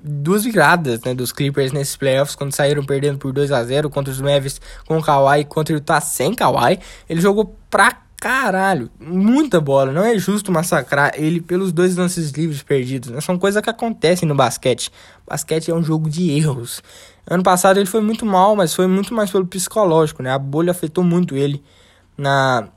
[0.02, 4.12] duas viradas né, dos Clippers nesses playoffs, quando saíram perdendo por 2 a 0 contra
[4.12, 6.80] os Mavis com o Kawhi, contra o Tá sem Kawhi.
[7.08, 9.92] Ele jogou pra caralho, muita bola.
[9.92, 13.10] Não é justo massacrar ele pelos dois lances livres perdidos.
[13.10, 13.20] Né?
[13.20, 14.90] São coisas que acontecem no basquete.
[15.24, 16.82] Basquete é um jogo de erros.
[17.28, 20.30] Ano passado ele foi muito mal, mas foi muito mais pelo psicológico, né?
[20.30, 21.62] A bolha afetou muito ele
[22.16, 22.68] na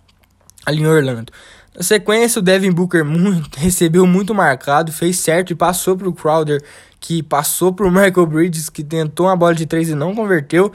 [0.66, 1.32] ali em Orlando.
[1.76, 6.14] Na sequência, o Devin Booker muito, recebeu muito marcado, fez certo e passou para o
[6.14, 6.64] Crowder,
[7.00, 10.72] que passou para o Michael Bridges, que tentou uma bola de três e não converteu.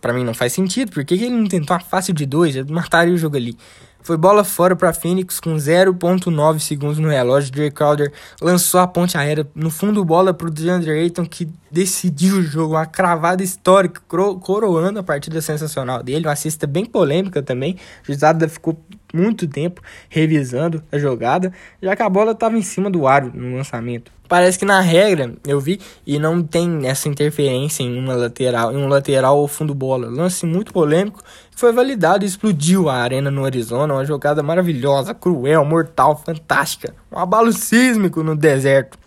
[0.00, 2.54] Para mim não faz sentido, porque ele não tentou uma fácil de dois?
[2.66, 3.56] Mataria o jogo ali.
[4.00, 7.54] Foi bola fora para Phoenix com 0.9 segundos no relógio.
[7.54, 12.36] Jay Crowder lançou a ponte aérea no fundo bola para o DeAndre Ayton que decidiu
[12.36, 17.76] o jogo, uma cravada histórica, coroando a partida sensacional dele, uma cesta bem polêmica também.
[18.02, 18.80] O juizado ficou
[19.12, 23.56] muito tempo revisando a jogada, já que a bola estava em cima do aro no
[23.56, 24.17] lançamento.
[24.28, 28.76] Parece que na regra eu vi e não tem essa interferência em uma lateral, em
[28.76, 30.06] um lateral ou fundo bola.
[30.08, 31.22] Lance muito polêmico,
[31.56, 37.18] foi validado e explodiu a arena no Arizona, uma jogada maravilhosa, cruel, mortal, fantástica, um
[37.18, 38.98] abalo sísmico no deserto.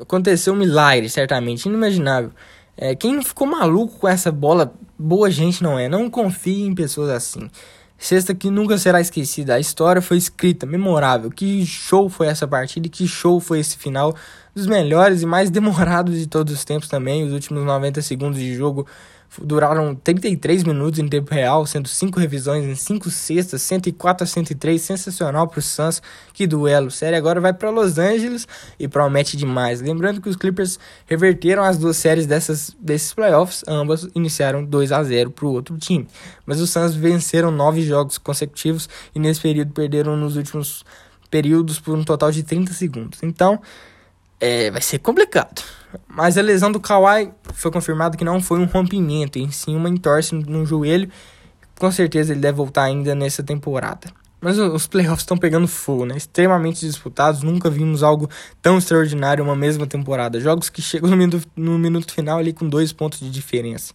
[0.00, 2.30] Aconteceu um milagre, certamente, inimaginável.
[2.76, 5.88] É, quem ficou maluco com essa bola, boa gente não é.
[5.88, 7.50] Não confie em pessoas assim.
[7.98, 9.56] Sexta que nunca será esquecida.
[9.56, 11.28] A história foi escrita, memorável.
[11.28, 14.14] Que show foi essa partida e que show foi esse final.
[14.58, 17.22] Dos melhores e mais demorados de todos os tempos também.
[17.22, 18.88] Os últimos 90 segundos de jogo
[19.40, 24.82] duraram 33 minutos em tempo real, sendo 5 revisões em 5 sextas, 104 a 103,
[24.82, 26.02] sensacional para o Suns.
[26.32, 26.90] Que duelo!
[26.90, 28.48] Série agora vai para Los Angeles
[28.80, 29.80] e promete demais.
[29.80, 35.04] Lembrando que os Clippers reverteram as duas séries dessas, desses playoffs, ambas iniciaram 2 a
[35.04, 36.08] 0 para o outro time.
[36.44, 40.84] Mas os Suns venceram 9 jogos consecutivos e nesse período perderam nos últimos
[41.30, 43.22] períodos por um total de 30 segundos.
[43.22, 43.60] Então,
[44.40, 45.62] é, vai ser complicado.
[46.06, 49.88] Mas a lesão do Kawhi foi confirmado que não foi um rompimento, em sim uma
[49.88, 51.10] entorse no joelho.
[51.78, 54.12] Com certeza ele deve voltar ainda nessa temporada.
[54.40, 56.16] Mas os playoffs estão pegando fogo, né?
[56.16, 57.42] Extremamente disputados.
[57.42, 58.30] Nunca vimos algo
[58.62, 60.38] tão extraordinário uma mesma temporada.
[60.38, 63.92] Jogos que chegam no minuto, no minuto final ali com dois pontos de diferença.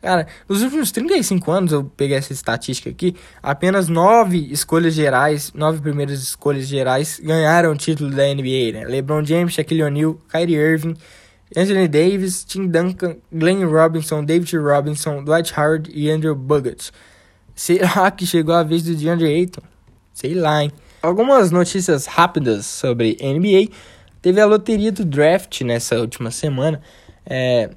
[0.00, 5.80] Cara, nos últimos 35 anos, eu peguei essa estatística aqui, apenas nove escolhas gerais, nove
[5.80, 8.84] primeiras escolhas gerais ganharam o título da NBA, né?
[8.86, 10.94] LeBron James, Shaquille O'Neal, Kyrie Irving,
[11.56, 16.92] Anthony Davis, Tim Duncan, Glenn Robinson, David Robinson, Dwight Howard e Andrew Bogut.
[17.54, 19.62] Será que chegou a vez do DeAndre Ayton?
[20.14, 20.70] Sei lá, hein?
[21.02, 23.72] Algumas notícias rápidas sobre NBA.
[24.22, 26.80] Teve a loteria do draft nessa última semana.
[27.26, 27.70] É,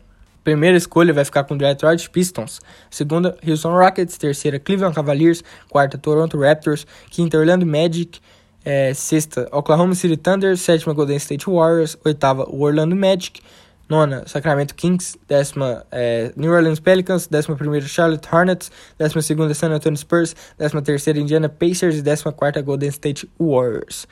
[0.44, 2.60] Primeira escolha vai ficar com Detroit Pistons.
[2.90, 4.18] Segunda, Houston Rockets.
[4.18, 5.44] Terceira, Cleveland Cavaliers.
[5.70, 6.86] Quarta, Toronto Raptors.
[7.10, 8.20] Quinta, Orlando Magic.
[8.66, 10.58] É, sexta, Oklahoma City Thunder.
[10.58, 11.96] Sétima, Golden State Warriors.
[12.04, 13.42] Oitava, Orlando Magic.
[13.88, 15.16] Nona, Sacramento Kings.
[15.28, 17.28] Décima, é, New Orleans Pelicans.
[17.28, 18.72] Décima primeira, Charlotte Hornets.
[18.98, 20.36] Décima segunda, San Antonio Spurs.
[20.58, 21.98] Décima terceira, Indiana Pacers.
[21.98, 24.08] E décima quarta, Golden State Warriors.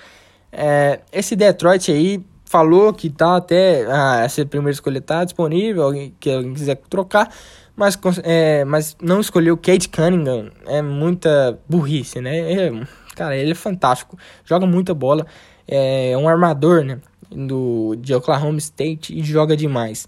[0.51, 6.15] É, esse Detroit aí falou que tá até ah, essa primeira escolha tá disponível, alguém
[6.19, 7.31] que alguém quiser trocar,
[7.75, 10.49] mas, é, mas não escolheu Kate Cunningham.
[10.65, 12.51] É muita burrice, né?
[12.51, 12.71] É,
[13.15, 15.27] cara, ele é fantástico, joga muita bola,
[15.67, 16.99] é um armador, né?
[17.29, 20.07] Do, de Oklahoma State e joga demais.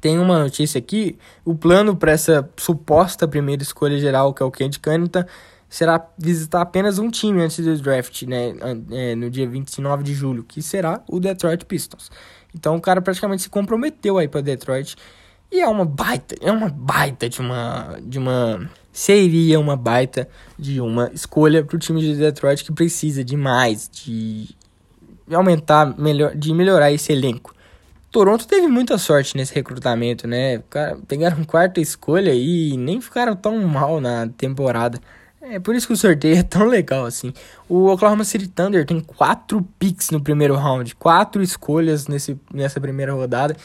[0.00, 4.50] Tem uma notícia aqui: o plano para essa suposta primeira escolha geral, que é o
[4.50, 5.26] Kate Cunningham,
[5.72, 8.54] será visitar apenas um time antes do draft, né,
[8.90, 12.10] é, no dia 29 de julho, que será o Detroit Pistons.
[12.54, 14.96] Então o cara praticamente se comprometeu aí para Detroit
[15.50, 20.78] e é uma baita, é uma baita de uma de uma seria uma baita de
[20.78, 24.54] uma escolha para o time de Detroit que precisa demais de
[25.34, 27.54] aumentar melhor, de melhorar esse elenco.
[28.10, 30.62] Toronto teve muita sorte nesse recrutamento, né?
[31.08, 35.00] Pegaram quarta escolha e nem ficaram tão mal na temporada.
[35.42, 37.32] É por isso que o sorteio é tão legal assim.
[37.68, 43.12] O Oklahoma City Thunder tem quatro picks no primeiro round, quatro escolhas nesse, nessa primeira
[43.12, 43.56] rodada.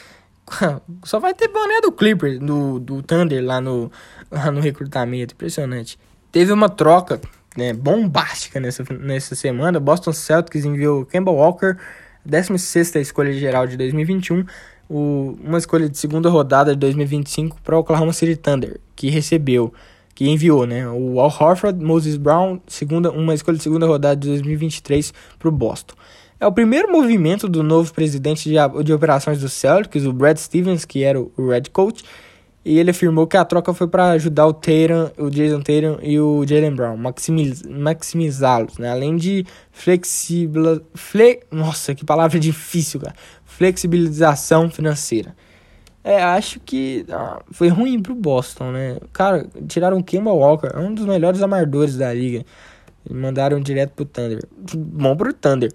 [1.04, 3.92] Só vai ter boné do Clipper, do, do Thunder lá no,
[4.30, 5.34] lá no recrutamento.
[5.34, 5.98] Impressionante.
[6.32, 7.20] Teve uma troca
[7.56, 9.78] né, bombástica nessa, nessa semana.
[9.78, 11.76] Boston Celtics enviou Kemba Walker,
[12.24, 14.44] 16 escolha geral de 2021,
[14.88, 19.72] o, uma escolha de segunda rodada de 2025 para o Oklahoma City Thunder, que recebeu
[20.18, 20.84] que enviou, né?
[20.88, 25.52] O Al Horford, Moses Brown, segunda, uma escolha de segunda rodada de 2023 para o
[25.52, 25.94] Boston.
[26.40, 30.84] É o primeiro movimento do novo presidente de, de operações do Celtics, o Brad Stevens,
[30.84, 32.02] que era o, Red Coach,
[32.64, 36.18] e ele afirmou que a troca foi para ajudar o Tatum, o Jason Tatum e
[36.18, 38.90] o Jalen Brown, maximiz, maximizá-los, né?
[38.90, 43.14] Além de flexibil, fle, nossa, que palavra difícil, cara.
[43.44, 45.36] Flexibilização financeira.
[46.08, 48.96] É, acho que ah, foi ruim pro Boston, né?
[49.12, 52.46] Cara, tiraram o Kemba Walker, um dos melhores amadores da liga.
[53.10, 54.42] Mandaram direto pro Thunder.
[54.74, 55.70] Bom pro Thunder.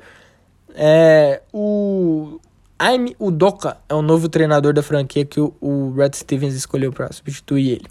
[0.74, 2.40] É, o
[2.80, 7.14] Aime Udoka é o novo treinador da franquia que o, o Red Stevens escolheu para
[7.14, 7.86] substituir ele.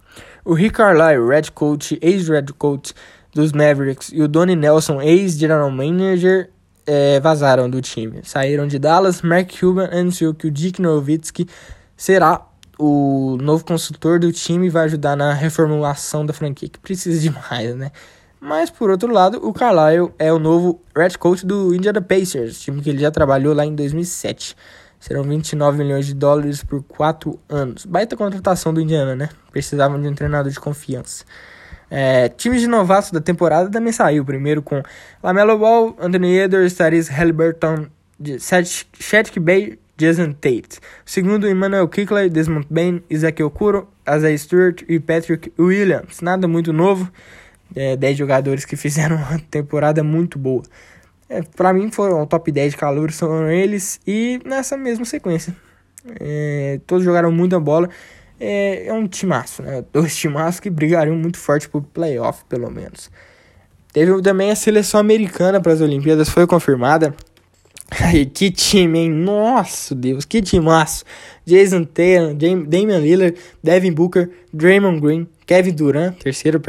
[0.45, 2.93] O Rick Carlisle, Red Coach, ex-Red Coach
[3.33, 6.51] dos Mavericks, e o Donnie Nelson, ex-General Manager,
[6.85, 8.19] é, vazaram do time.
[8.25, 11.47] Saíram de Dallas, Mark Cuban anunciou que o Dick Nowitzki
[12.03, 12.45] será
[12.77, 17.77] o novo consultor do time e vai ajudar na reformulação da franquia, que precisa demais,
[17.77, 17.93] né?
[18.41, 22.83] Mas, por outro lado, o Carlisle é o novo Red Coach do Indiana Pacers, time
[22.83, 24.57] que ele já trabalhou lá em 2007.
[24.99, 27.87] Serão 29 milhões de dólares por 4 anos.
[27.87, 29.29] Baita contratação do Indiana, né?
[29.53, 31.25] Precisavam de um treinador de confiança.
[31.89, 34.25] É, times de novatos da temporada também saiu.
[34.25, 34.83] Primeiro com
[35.23, 37.87] Lamelo Ball, Anthony Edwards, Tyrese Halliburton,
[38.41, 40.81] Chet Bay, Jason Tate.
[41.05, 46.21] Segundo, Emmanuel Kickley, Desmond Bain, Isaac Okuro, Isaiah Stewart e Patrick Williams.
[46.21, 47.11] Nada muito novo.
[47.75, 50.63] É, 10 jogadores que fizeram uma temporada muito boa.
[51.29, 54.01] É, para mim foram o top 10 de calor, são eles.
[54.07, 55.55] E nessa mesma sequência.
[56.21, 57.89] É, todos jogaram muita bola.
[58.41, 59.85] É, é um timaço, né?
[59.93, 63.11] Dois timaços que brigariam muito forte pro playoff, pelo menos.
[63.93, 67.15] Teve também a seleção americana para as Olimpíadas, foi confirmada.
[68.01, 69.11] Aí, que time, hein?
[69.11, 71.05] Nossa, Deus, que timaço.
[71.45, 76.61] Jason Taylor, Damian Lillard, Devin Booker, Draymond Green, Kevin Durant, terceira,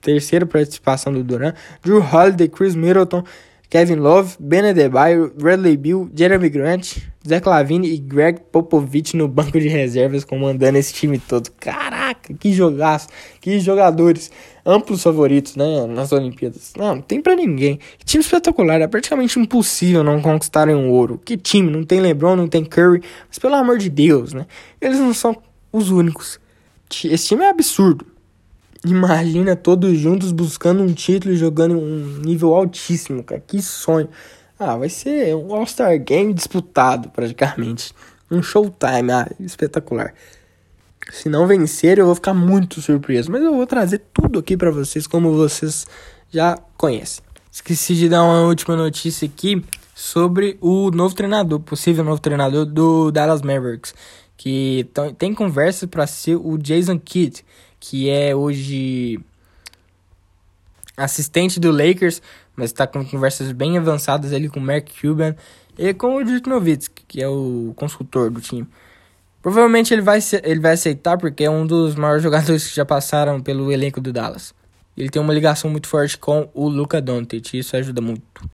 [0.00, 3.22] terceira participação do Durant, Drew Holiday, Chris Middleton,
[3.70, 6.96] Kevin Love, Ben Adebayo, Bradley Bill, Jeremy Grant,
[7.26, 11.50] Zach Lavine e Greg Popovich no banco de reservas comandando esse time todo.
[11.60, 13.08] Caraca, que jogaço,
[13.42, 14.30] que jogadores
[14.64, 16.72] amplos favoritos, né, nas Olimpíadas.
[16.78, 17.78] Não, não tem para ninguém.
[18.06, 21.20] Time espetacular, é praticamente impossível não conquistarem um ouro.
[21.22, 24.46] Que time, não tem LeBron, não tem Curry, mas pelo amor de Deus, né?
[24.80, 25.36] Eles não são
[25.70, 26.40] os únicos.
[27.04, 28.06] Esse time é absurdo.
[28.84, 33.42] Imagina todos juntos buscando um título jogando um nível altíssimo, cara.
[33.44, 34.08] Que sonho.
[34.58, 37.92] Ah, vai ser um All-Star Game disputado, praticamente.
[38.30, 40.14] Um showtime, ah, espetacular.
[41.10, 43.32] Se não vencer, eu vou ficar muito surpreso.
[43.32, 45.86] Mas eu vou trazer tudo aqui para vocês, como vocês
[46.30, 47.24] já conhecem.
[47.50, 49.64] Esqueci de dar uma última notícia aqui
[49.94, 53.94] sobre o novo treinador, possível novo treinador do Dallas Mavericks.
[54.36, 57.44] Que tem conversa para ser o Jason Kidd
[57.80, 59.20] que é hoje
[60.96, 62.20] assistente do Lakers,
[62.56, 65.34] mas está com conversas bem avançadas ali com o Mark Cuban
[65.78, 68.66] e com o Dirk Nowitzki, que é o consultor do time.
[69.40, 73.40] Provavelmente ele vai, ele vai aceitar porque é um dos maiores jogadores que já passaram
[73.40, 74.52] pelo elenco do Dallas.
[74.96, 78.42] Ele tem uma ligação muito forte com o Luca Doncic, isso ajuda muito.